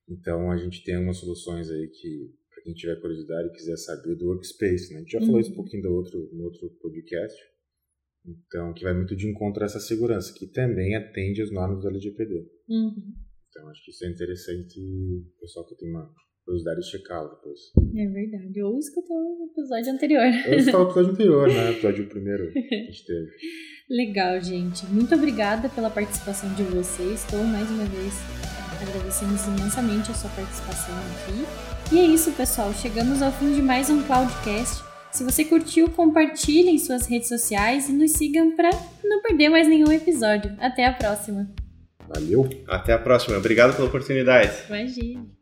[0.09, 4.17] Então a gente tem umas soluções aí que, para quem tiver curiosidade e quiser saber
[4.17, 4.99] do Workspace, né?
[4.99, 5.27] A gente já uhum.
[5.27, 7.37] falou isso um pouquinho do outro, no outro podcast.
[8.25, 11.89] Então, que vai muito de encontro a essa segurança, que também atende às normas do
[11.89, 12.47] LGPD.
[12.69, 13.15] Uhum.
[13.49, 16.09] Então, acho que isso é interessante o pessoal que tem uma
[16.45, 17.61] curiosidade de checá-lo depois.
[17.97, 18.63] É verdade.
[18.63, 20.25] Ou escutar o episódio anterior.
[20.49, 21.69] Ou escutar o episódio anterior, né?
[21.69, 23.31] O episódio primeiro que a gente teve.
[23.91, 24.87] Legal, gente.
[24.87, 27.25] Muito obrigada pela participação de vocês.
[27.25, 28.15] Estou mais uma vez
[28.81, 31.95] agradecendo imensamente a sua participação aqui.
[31.95, 32.73] E é isso, pessoal.
[32.73, 34.92] Chegamos ao fim de mais um Cloudcast.
[35.13, 38.71] Se você curtiu, compartilhe em suas redes sociais e nos sigam para
[39.05, 40.57] não perder mais nenhum episódio.
[40.59, 41.51] Até a próxima.
[42.09, 42.49] Valeu.
[42.67, 43.37] Até a próxima.
[43.37, 44.51] Obrigado pela oportunidade.
[44.69, 45.42] Imagina.